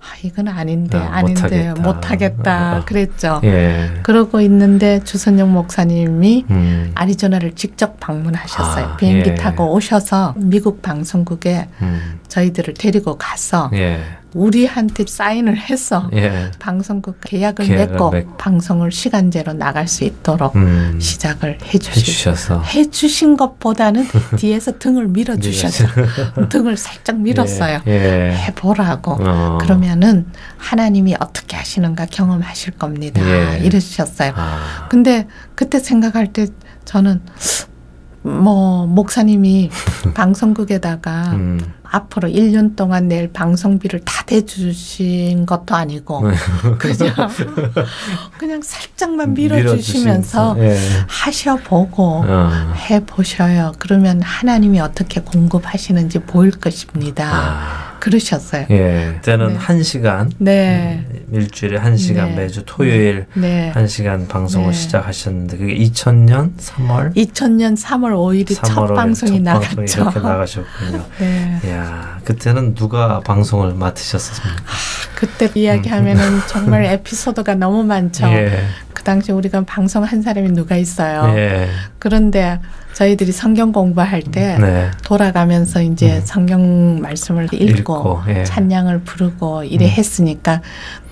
아, 0.01 0.05
이건 0.23 0.47
아닌데 0.47 0.97
아, 0.97 1.17
아닌데 1.17 1.73
못하겠다, 1.73 2.75
못 2.75 2.85
그랬죠. 2.85 3.41
예. 3.43 3.99
그러고 4.03 4.39
있는데 4.41 5.03
주선영 5.03 5.51
목사님이 5.51 6.45
음. 6.49 6.91
아리조나를 6.95 7.55
직접 7.55 7.99
방문하셨어요. 7.99 8.85
아, 8.85 8.97
비행기 8.97 9.31
예. 9.31 9.35
타고 9.35 9.73
오셔서 9.73 10.35
미국 10.37 10.81
방송국에 10.81 11.67
음. 11.81 12.19
저희들을 12.29 12.75
데리고 12.75 13.17
가서 13.17 13.69
예. 13.73 13.99
우리한테 14.33 15.05
사인을 15.07 15.57
해서 15.57 16.09
예. 16.13 16.51
방송국 16.59 17.17
계약을, 17.21 17.65
계약을 17.65 17.87
맺고 17.87 18.09
맺... 18.11 18.37
방송을 18.37 18.91
시간제로 18.91 19.53
나갈 19.53 19.87
수 19.87 20.03
있도록 20.03 20.55
음. 20.55 20.97
시작을 20.99 21.57
해주셔서 21.73 22.61
해주신 22.61 23.37
것보다는 23.37 24.07
뒤에서 24.37 24.77
등을 24.77 25.07
밀어주셔서 25.07 25.85
등을 26.49 26.77
살짝 26.77 27.17
밀었어요. 27.17 27.81
예. 27.87 27.91
예. 27.91 28.35
해보라고 28.35 29.17
어. 29.19 29.57
그러면은 29.61 30.27
하나님이 30.57 31.15
어떻게 31.19 31.55
하시는가 31.55 32.05
경험하실 32.05 32.73
겁니다. 32.73 33.21
예. 33.25 33.59
이러셨어요. 33.59 34.33
아. 34.35 34.87
근데 34.89 35.27
그때 35.55 35.79
생각할 35.79 36.33
때 36.33 36.47
저는 36.85 37.21
뭐 38.21 38.85
목사님이 38.85 39.69
방송국에다가 40.13 41.31
음. 41.33 41.73
앞으로 41.91 42.29
1년 42.29 42.75
동안 42.75 43.07
낼 43.07 43.31
방송비를 43.31 44.01
다 44.05 44.23
대주신 44.25 45.45
것도 45.45 45.75
아니고 45.75 46.29
네. 46.29 46.35
그냥 46.77 47.13
그냥 48.37 48.61
살짝만 48.61 49.33
밀어주시면서 49.33 50.55
예. 50.59 50.77
하셔보고 51.07 52.25
어. 52.27 52.73
해보셔요. 52.89 53.73
그러면 53.79 54.21
하나님이 54.21 54.79
어떻게 54.79 55.21
공급하시는지 55.21 56.19
보일 56.19 56.51
것입니다. 56.51 57.29
아. 57.31 57.89
그러셨어요. 57.99 58.65
예. 58.69 59.13
그때는 59.15 59.47
네. 59.47 59.55
한 59.55 59.83
시간. 59.83 60.31
네. 60.37 61.05
음, 61.31 61.35
일주일에 61.35 61.77
한 61.77 61.97
시간 61.97 62.29
네. 62.29 62.35
매주 62.35 62.63
토요일 62.65 63.25
네. 63.33 63.69
한 63.69 63.87
시간 63.87 64.27
방송을 64.27 64.71
네. 64.71 64.73
시작하셨는데 64.73 65.57
그게 65.57 65.75
2000년 65.77 66.55
3월? 66.57 67.15
2000년 67.15 67.77
3월 67.77 68.13
5일이 68.13 68.55
3월 68.55 68.65
첫 68.65 68.93
방송이 68.93 69.31
첫 69.31 69.41
나갔죠. 69.41 69.75
방송이 69.75 70.03
이렇게 70.03 70.19
나가셨군요. 70.19 71.05
네. 71.19 71.59
야 71.71 72.19
그때는 72.23 72.75
누가 72.75 73.19
방송을 73.21 73.73
맡으셨습니까? 73.73 74.55
아, 74.55 75.15
그때 75.15 75.49
이야기하면은 75.53 76.23
음. 76.23 76.41
정말 76.47 76.85
에피소드가 76.85 77.55
너무 77.55 77.83
많죠. 77.83 78.27
예. 78.31 78.61
그 78.99 79.03
당시 79.03 79.31
우리가 79.31 79.61
방송 79.61 80.03
한 80.03 80.21
사람이 80.21 80.51
누가 80.51 80.75
있어요. 80.75 81.33
예. 81.37 81.69
그런데 81.99 82.59
저희들이 82.91 83.31
성경 83.31 83.71
공부할 83.71 84.21
때 84.23 84.57
네. 84.59 84.91
돌아가면서 85.05 85.81
이제 85.81 86.17
음. 86.17 86.21
성경 86.25 86.99
말씀을 86.99 87.45
읽고, 87.45 87.63
읽고 87.63 88.21
예. 88.27 88.43
찬양을 88.43 89.03
부르고 89.03 89.63
이래 89.63 89.85
음. 89.85 89.89
했으니까 89.89 90.61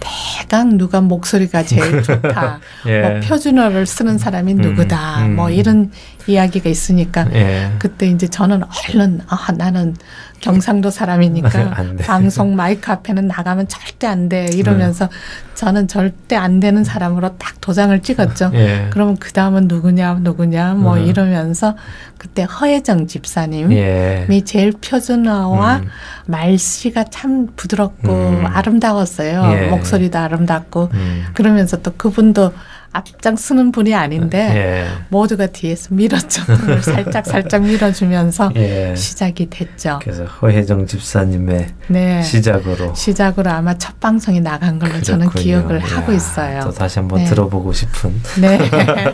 대강 0.01 0.77
누가 0.77 0.99
목소리가 0.99 1.63
제일 1.63 2.03
좋다. 2.03 2.59
예. 2.87 3.01
뭐 3.01 3.19
표준어를 3.21 3.85
쓰는 3.85 4.17
사람이 4.17 4.55
음. 4.55 4.57
누구다. 4.57 5.27
음. 5.27 5.37
뭐 5.37 5.49
이런 5.49 5.89
이야기가 6.27 6.69
있으니까 6.69 7.25
예. 7.35 7.71
그때 7.79 8.07
이제 8.07 8.27
저는 8.27 8.63
얼른 8.63 9.21
아 9.29 9.53
나는 9.55 9.95
경상도 10.39 10.89
사람이니까 10.91 11.49
방송 12.05 12.55
마이크 12.55 12.91
앞에는 12.91 13.27
나가면 13.27 13.67
절대 13.67 14.05
안 14.05 14.27
돼 14.27 14.47
이러면서 14.53 15.07
네. 15.07 15.11
저는 15.55 15.87
절대 15.87 16.35
안 16.35 16.59
되는 16.59 16.83
사람으로 16.83 17.37
딱 17.37 17.59
도장을 17.61 17.99
찍었죠. 18.01 18.51
예. 18.53 18.87
그러면 18.91 19.17
그 19.17 19.31
다음은 19.31 19.67
누구냐 19.67 20.19
누구냐 20.21 20.75
뭐 20.75 20.97
음. 20.97 21.05
이러면서 21.05 21.75
그때 22.17 22.43
허혜정 22.43 23.07
집사님이 23.07 23.75
예. 23.75 24.27
제일 24.45 24.71
표준어와 24.71 25.77
음. 25.77 25.87
말씨가 26.25 27.05
참 27.05 27.47
부드럽고 27.55 28.11
음. 28.11 28.45
아름다웠어요. 28.45 29.51
예. 29.53 29.67
목소리도 29.67 30.17
아름답고 30.17 30.89
음. 30.93 31.25
그러면서 31.33 31.77
또 31.77 31.93
그분도 31.95 32.53
앞장서는 32.97 33.71
분이 33.71 33.93
아닌데 33.93 34.37
예. 34.55 34.87
모두가 35.09 35.47
뒤에서 35.47 35.93
밀었죠. 35.93 36.43
살짝 36.81 37.25
살짝 37.25 37.63
밀어주면서 37.63 38.51
예. 38.57 38.95
시작이 38.95 39.49
됐죠. 39.49 39.99
그래서 40.01 40.25
허혜정 40.25 40.87
집사님의 40.87 41.67
네. 41.87 42.21
시작으로 42.23 42.95
시작으로 42.95 43.51
아마 43.51 43.77
첫 43.77 43.99
방송이 43.99 44.39
나간 44.39 44.79
걸로 44.79 44.93
그렇군요. 44.93 45.03
저는 45.03 45.29
기억을 45.29 45.79
이야, 45.79 45.97
하고 45.97 46.11
있어요. 46.11 46.61
또 46.63 46.71
다시 46.71 46.99
한번 46.99 47.19
네. 47.19 47.25
들어보고 47.25 47.71
싶은 47.73 48.21
네. 48.41 48.57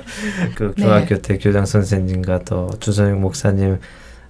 그 0.55 0.73
중학교 0.77 1.15
네. 1.15 1.21
때 1.21 1.37
교장 1.37 1.65
선생님과 1.65 2.39
또 2.45 2.69
주선영 2.79 3.19
목사님 3.19 3.79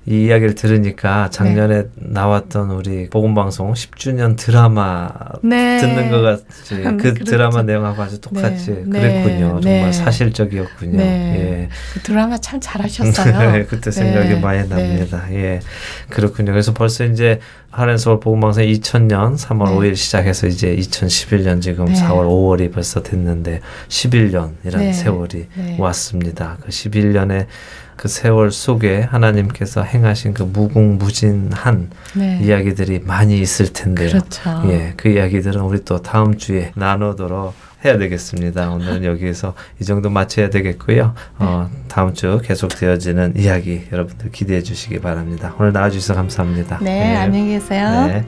이 0.06 0.26
이야기를 0.26 0.56
들으니까 0.56 1.30
작년에 1.30 1.84
네. 1.84 1.90
나왔던 1.96 2.72
우리 2.72 3.10
복음방송 3.10 3.72
10주년 3.72 4.36
드라마 4.36 5.10
네. 5.42 5.78
듣는 5.80 6.12
것 6.12 6.22
같이 6.22 6.76
그 6.84 6.98
그렇죠. 6.98 7.24
드라마 7.24 7.64
내용하고 7.64 8.02
아주 8.02 8.20
똑같이 8.20 8.72
네. 8.72 8.84
네. 8.86 9.00
그랬군요. 9.00 9.62
정말 9.62 9.62
네. 9.62 9.92
사실적이었군요. 9.94 10.98
네. 10.98 11.36
예. 11.36 11.70
그 11.94 12.02
드라마 12.02 12.38
참 12.38 12.60
잘하셨어요. 12.62 13.66
그때 13.70 13.92
생각이 13.92 14.42
많이 14.42 14.68
납니다. 14.68 15.24
예. 15.32 15.62
그렇군요. 16.10 16.52
그래서 16.52 16.74
벌써 16.74 17.06
이제 17.06 17.40
하렌서울 17.72 18.20
복음방송 18.20 18.66
2000년 18.66 19.38
3월 19.38 19.68
5일 19.78 19.96
시작해서 19.96 20.48
이제 20.48 20.76
2011년 20.76 21.62
지금 21.62 21.86
4월 21.86 22.28
5월이 22.28 22.74
벌써 22.74 23.02
됐는데 23.02 23.62
11년이라는 23.88 24.94
세월이 24.94 25.48
왔습니다. 25.80 26.58
그 26.62 26.68
11년에 26.68 27.48
그 27.96 28.08
세월 28.08 28.52
속에 28.52 29.02
하나님께서 29.02 29.84
행하신 29.84 30.34
그 30.34 30.44
무궁무진한 30.44 31.90
네. 32.16 32.40
이야기들이 32.42 33.00
많이 33.00 33.40
있을 33.40 33.74
텐데요. 33.74 34.10
그렇죠. 34.10 34.64
예, 34.68 34.94
그 34.98 35.10
이야기들은 35.10 35.62
우리 35.62 35.84
또 35.86 36.02
다음 36.02 36.38
주에 36.38 36.72
나누도록 36.76 37.54
해야 37.86 37.98
되겠습니다. 37.98 38.72
오늘은 38.72 39.04
여기에서 39.06 39.54
이 39.80 39.86
정도 39.86 40.10
마쳐야 40.10 40.50
되겠고요. 40.50 41.14
어, 41.40 41.70
네. 41.72 41.80
다음 41.88 42.14
주 42.14 42.42
계속 42.44 42.70
되어지는 42.70 43.34
이야기 43.38 43.84
여러분들 43.92 44.32
기대해 44.32 44.64
주시기 44.64 45.00
바랍니다. 45.00 45.54
오늘 45.60 45.74
나와주셔서 45.74 46.16
감사합니다. 46.16 46.80
네, 46.82 46.86
네. 46.86 47.16
안녕히 47.16 47.54
계세요. 47.54 48.08
네. 48.08 48.26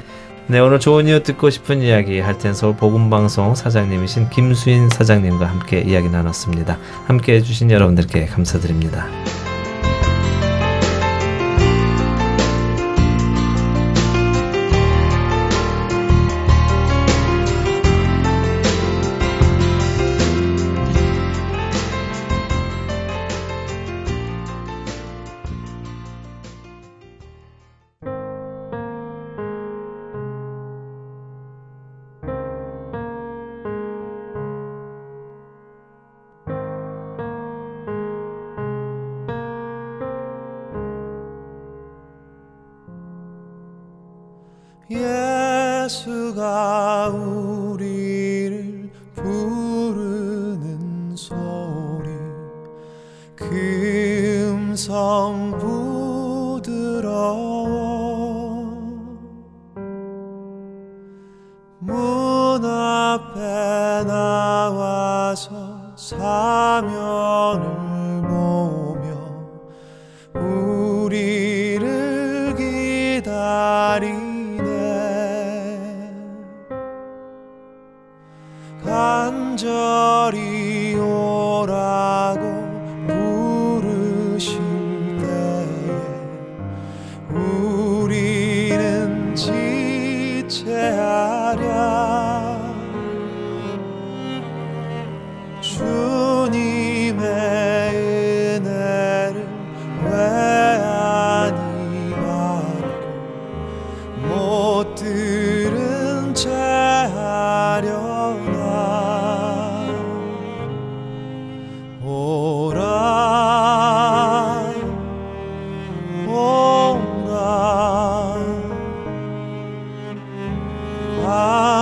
네, 0.48 0.60
오늘 0.60 0.80
좋은 0.80 1.08
이유 1.08 1.24
듣고 1.24 1.50
싶은 1.50 1.82
이야기 1.82 2.20
할텐 2.20 2.54
서울 2.54 2.76
복음방송 2.76 3.56
사장님이신 3.56 4.30
김수인 4.30 4.90
사장님과 4.90 5.48
함께 5.48 5.82
이야기 5.82 6.08
나눴습니다. 6.08 6.78
함께 7.08 7.34
해주신 7.36 7.72
여러분들께 7.72 8.28
감사드립니다. 8.28 9.08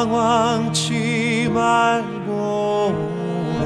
방황치 0.04 1.49
말고. 1.54 2.91
오라 3.54 3.64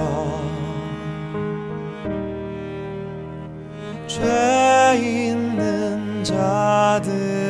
죄 4.08 5.00
있는 5.02 6.24
자들. 6.24 7.47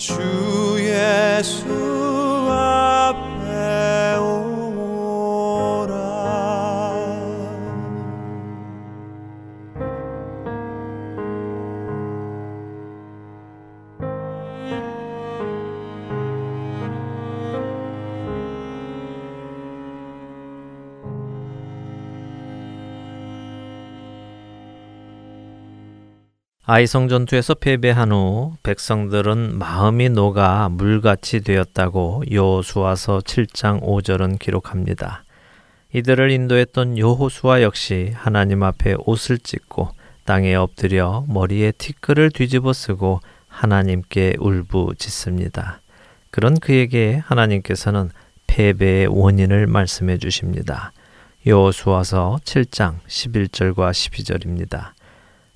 주 0.00 0.14
예수. 0.80 2.09
아이성 26.72 27.08
전투에서 27.08 27.54
패배한 27.54 28.12
후 28.12 28.54
백성들은 28.62 29.58
마음이 29.58 30.08
녹아 30.08 30.68
물같이 30.68 31.40
되었다고 31.40 32.22
여호수아서 32.30 33.18
7장 33.18 33.82
5절은 33.82 34.38
기록합니다. 34.38 35.24
이들을 35.92 36.30
인도했던 36.30 36.96
여호수아 36.96 37.62
역시 37.62 38.12
하나님 38.14 38.62
앞에 38.62 38.94
옷을 39.04 39.38
찢고 39.38 39.88
땅에 40.22 40.54
엎드려 40.54 41.24
머리에 41.26 41.72
티끌을 41.72 42.30
뒤집어 42.30 42.72
쓰고 42.72 43.20
하나님께 43.48 44.36
울부짖습니다. 44.38 45.80
그런 46.30 46.56
그에게 46.60 47.20
하나님께서는 47.26 48.10
패배의 48.46 49.08
원인을 49.08 49.66
말씀해 49.66 50.18
주십니다. 50.18 50.92
여호수아서 51.44 52.38
7장 52.44 53.00
11절과 53.08 53.90
12절입니다. 53.90 54.99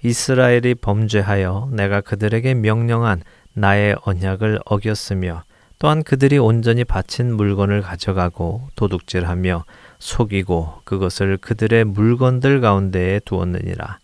이스라엘이 0.04 0.74
범죄하여 0.74 1.70
내가 1.72 2.02
그들에게 2.02 2.52
명령한 2.52 3.22
나의 3.54 3.96
언약을 4.02 4.60
어겼으며 4.66 5.44
또한 5.78 6.02
그들이 6.02 6.36
온전히 6.36 6.84
바친 6.84 7.34
물건을 7.34 7.80
가져가고 7.80 8.68
도둑질하며 8.76 9.64
속이고 9.98 10.82
그것을 10.84 11.38
그들의 11.38 11.84
물건들 11.84 12.60
가운데에 12.60 13.20
두었느니라. 13.20 13.98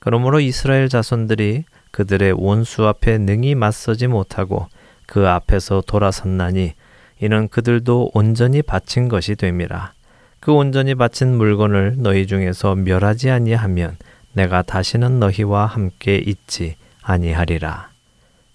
그러므로 0.00 0.40
이스라엘 0.40 0.88
자손들이 0.88 1.64
그들의 1.92 2.32
원수 2.36 2.86
앞에 2.88 3.18
능히 3.18 3.54
맞서지 3.54 4.08
못하고 4.08 4.66
그 5.06 5.28
앞에서 5.28 5.84
돌아섰나니 5.86 6.74
이는 7.20 7.46
그들도 7.48 8.10
온전히 8.12 8.60
바친 8.60 9.08
것이 9.08 9.36
됨이라. 9.36 9.92
그 10.40 10.52
온전히 10.52 10.96
바친 10.96 11.36
물건을 11.36 11.94
너희 11.98 12.26
중에서 12.26 12.74
멸하지 12.74 13.30
아니하면 13.30 13.96
내가 14.34 14.62
다시는 14.62 15.18
너희와 15.20 15.66
함께 15.66 16.16
있지 16.16 16.76
아니하리라. 17.02 17.88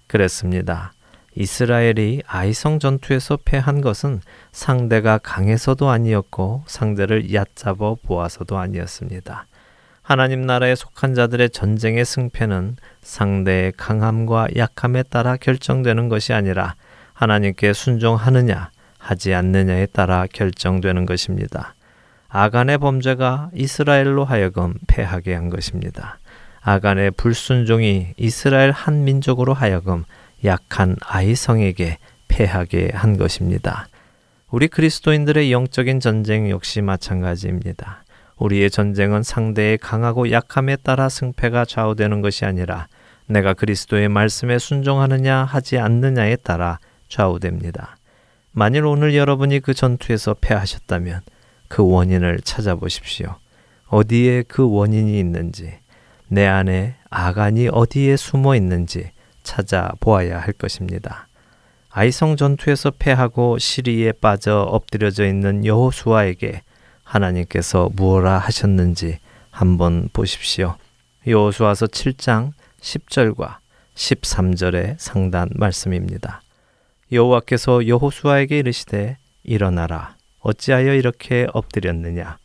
그랬습니다. 0.07 0.93
이스라엘이 1.36 2.23
아이성 2.27 2.80
전투에서 2.80 3.38
패한 3.43 3.82
것은 3.82 4.21
상대가 4.51 5.17
강해서도 5.17 5.89
아니었고 5.89 6.63
상대를 6.67 7.34
얕잡아 7.34 7.95
보아서도 8.03 8.57
아니었습니다. 8.57 9.45
하나님 10.01 10.41
나라에 10.41 10.75
속한 10.75 11.13
자들의 11.13 11.51
전쟁의 11.51 12.03
승패는 12.03 12.77
상대의 13.01 13.73
강함과 13.77 14.47
약함에 14.57 15.03
따라 15.03 15.38
결정되는 15.38 16.09
것이 16.09 16.34
아니라 16.34 16.75
하나님께 17.13 17.73
순종하느냐 17.73 18.71
하지 18.97 19.34
않느냐에 19.34 19.86
따라 19.86 20.25
결정되는 20.32 21.05
것입니다. 21.05 21.75
아간의 22.30 22.77
범죄가 22.77 23.49
이스라엘로 23.53 24.23
하여금 24.23 24.75
패하게 24.88 25.34
한 25.34 25.49
것입니다. 25.49 26.19
아간의 26.61 27.11
불순종이 27.11 28.13
이스라엘 28.17 28.71
한 28.71 29.03
민족으로 29.03 29.53
하여금 29.53 30.03
약한 30.45 30.95
아이성에게 31.01 31.97
패하게 32.27 32.91
한 32.93 33.17
것입니다. 33.17 33.88
우리 34.51 34.67
그리스도인들의 34.67 35.51
영적인 35.51 35.99
전쟁 35.99 36.49
역시 36.49 36.82
마찬가지입니다. 36.82 38.03
우리의 38.38 38.69
전쟁은 38.69 39.23
상대의 39.23 39.77
강하고 39.77 40.32
약함에 40.32 40.77
따라 40.77 41.09
승패가 41.09 41.65
좌우되는 41.65 42.21
것이 42.21 42.45
아니라 42.45 42.88
내가 43.27 43.53
그리스도의 43.53 44.07
말씀에 44.09 44.59
순종하느냐 44.59 45.43
하지 45.43 45.77
않느냐에 45.77 46.38
따라 46.38 46.80
좌우됩니다. 47.09 47.97
만일 48.51 48.86
오늘 48.86 49.15
여러분이 49.15 49.59
그 49.59 49.73
전투에서 49.73 50.36
패하셨다면 50.39 51.21
그 51.70 51.88
원인을 51.88 52.41
찾아보십시오. 52.41 53.36
어디에 53.88 54.43
그 54.43 54.70
원인이 54.70 55.17
있는지, 55.17 55.80
내 56.28 56.45
안에 56.45 56.95
아간이 57.09 57.70
어디에 57.70 58.17
숨어 58.17 58.55
있는지 58.55 59.11
찾아보아야 59.43 60.39
할 60.39 60.51
것입니다. 60.53 61.28
아이성 61.89 62.36
전투에서 62.36 62.91
패하고 62.91 63.57
시리에 63.57 64.11
빠져 64.11 64.61
엎드려져 64.61 65.26
있는 65.26 65.65
여호수아에게 65.65 66.61
하나님께서 67.03 67.89
무엇라 67.93 68.38
하셨는지 68.38 69.17
한번 69.49 70.09
보십시오. 70.13 70.76
여호수아서 71.26 71.88
7장 71.88 72.51
10절과 72.80 73.57
13절의 73.95 74.95
상단 74.99 75.49
말씀입니다. 75.55 76.41
여호와께서 77.11 77.88
여호수아에게 77.88 78.59
이르시되 78.59 79.17
일어나라 79.43 80.18
어찌하여 80.40 80.94
이렇게 80.94 81.48
엎드렸느냐 81.54 82.38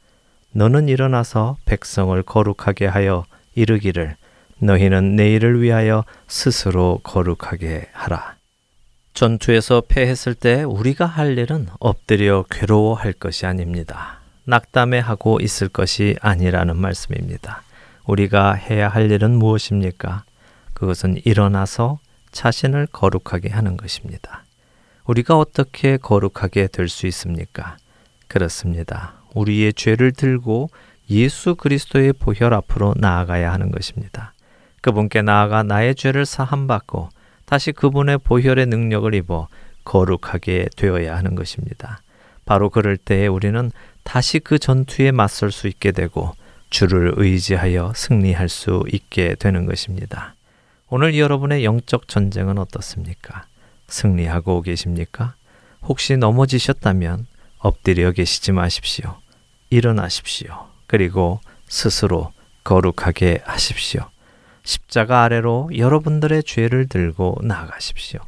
너는 0.53 0.89
일어나서 0.89 1.57
백성을 1.65 2.21
거룩하게 2.23 2.87
하여 2.87 3.25
이르기를 3.55 4.17
너희는 4.59 5.17
내일을 5.17 5.61
위하여 5.61 6.05
스스로 6.29 7.01
거룩하게 7.03 7.89
하라. 7.93 8.37
전투에서 9.15 9.83
패했을 9.87 10.35
때 10.35 10.63
우리가 10.65 11.07
할 11.07 11.39
일은 11.39 11.69
엎드려 11.79 12.45
괴로워할 12.51 13.13
것이 13.13 13.47
아닙니다. 13.47 14.21
낙담해 14.45 14.99
하고 14.99 15.41
있을 15.41 15.69
것이 15.69 16.17
아니라는 16.21 16.77
말씀입니다. 16.77 17.63
우리가 18.07 18.55
해야 18.55 18.89
할 18.89 19.11
일은 19.11 19.33
무엇입니까? 19.33 20.25
그것은 20.73 21.21
일어나서 21.25 21.99
자신을 22.33 22.89
거룩하게 22.91 23.49
하는 23.51 23.77
것입니다. 23.77 24.45
우리가 25.07 25.39
어떻게 25.39 25.97
거룩하게 25.97 26.69
될 26.69 26.89
수 26.89 27.07
있습니까? 27.07 27.77
그렇습니다. 28.35 29.15
우리의 29.33 29.73
죄를 29.75 30.11
들고 30.11 30.69
예수 31.09 31.55
그리스도의 31.55 32.13
보혈 32.15 32.53
앞으로 32.53 32.95
나아가야 32.97 33.53
하는 33.53 33.71
것입니다. 33.71 34.35
그분께 34.81 35.23
나아가 35.23 35.63
나의 35.63 35.95
죄를 35.95 36.27
사함받고 36.27 37.11
다시 37.45 37.71
그분의 37.71 38.19
보혈의 38.19 38.67
능력을 38.67 39.15
입어 39.15 39.47
거룩하게 39.85 40.67
되어야 40.77 41.17
하는 41.17 41.37
것입니다. 41.37 42.01
바로 42.45 42.71
그럴 42.71 42.97
때에 42.97 43.29
우리는 43.29 43.71
다시 44.03 44.41
그 44.41 44.59
전투에 44.59 45.13
맞설 45.13 45.53
수 45.53 45.69
있게 45.69 45.93
되고 45.93 46.33
주를 46.71 47.13
의지하여 47.17 47.93
승리할 47.95 48.49
수 48.49 48.83
있게 48.91 49.37
되는 49.37 49.65
것입니다. 49.65 50.35
오늘 50.89 51.17
여러분의 51.17 51.65
영적 51.65 52.09
전쟁은 52.09 52.59
어떻습니까? 52.59 53.47
승리하고 53.87 54.63
계십니까? 54.63 55.37
혹시 55.83 56.17
넘어지셨다면 56.17 57.27
엎드려 57.65 58.13
계시지 58.13 58.53
마십시오. 58.53 59.17
일어나십시오. 59.71 60.67
그리고 60.87 61.41
스스로 61.67 62.31
거룩하게 62.63 63.41
하십시오. 63.45 64.03
십자가 64.65 65.25
아래로 65.25 65.71
여러분들의 65.75 66.43
죄를 66.45 66.89
들고 66.89 67.39
나아가십시오. 67.43 68.21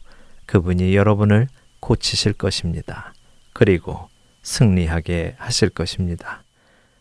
그분이 0.46 0.96
여러분을 0.96 1.48
고치실 1.80 2.32
것입니다. 2.32 3.12
그리고 3.52 4.08
승리하게 4.42 5.34
하실 5.38 5.68
것입니다. 5.68 6.42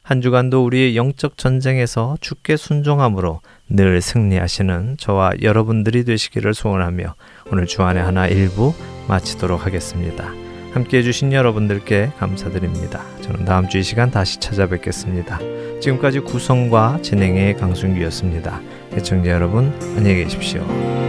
한 0.03 0.21
주간도 0.21 0.65
우리의 0.65 0.97
영적 0.97 1.37
전쟁에서 1.37 2.17
주께 2.19 2.57
순종함으로 2.57 3.39
늘 3.69 4.01
승리하시는 4.01 4.97
저와 4.99 5.31
여러분들이 5.41 6.03
되시기를 6.03 6.53
소원하며 6.53 7.15
오늘 7.49 7.65
주안의 7.65 8.03
하나 8.03 8.27
일부 8.27 8.73
마치도록 9.07 9.65
하겠습니다. 9.65 10.33
함께 10.75 10.97
해주신 10.97 11.31
여러분들께 11.31 12.11
감사드립니다. 12.17 13.01
저는 13.21 13.45
다음 13.45 13.69
주 13.69 13.77
이 13.77 13.83
시간 13.83 14.11
다시 14.11 14.41
찾아뵙겠습니다. 14.41 15.39
지금까지 15.79 16.19
구성과 16.19 16.99
진행의 17.01 17.55
강순기였습니다. 17.55 18.59
애청자 18.93 19.31
여러분 19.31 19.73
안녕히 19.95 20.23
계십시오. 20.23 21.04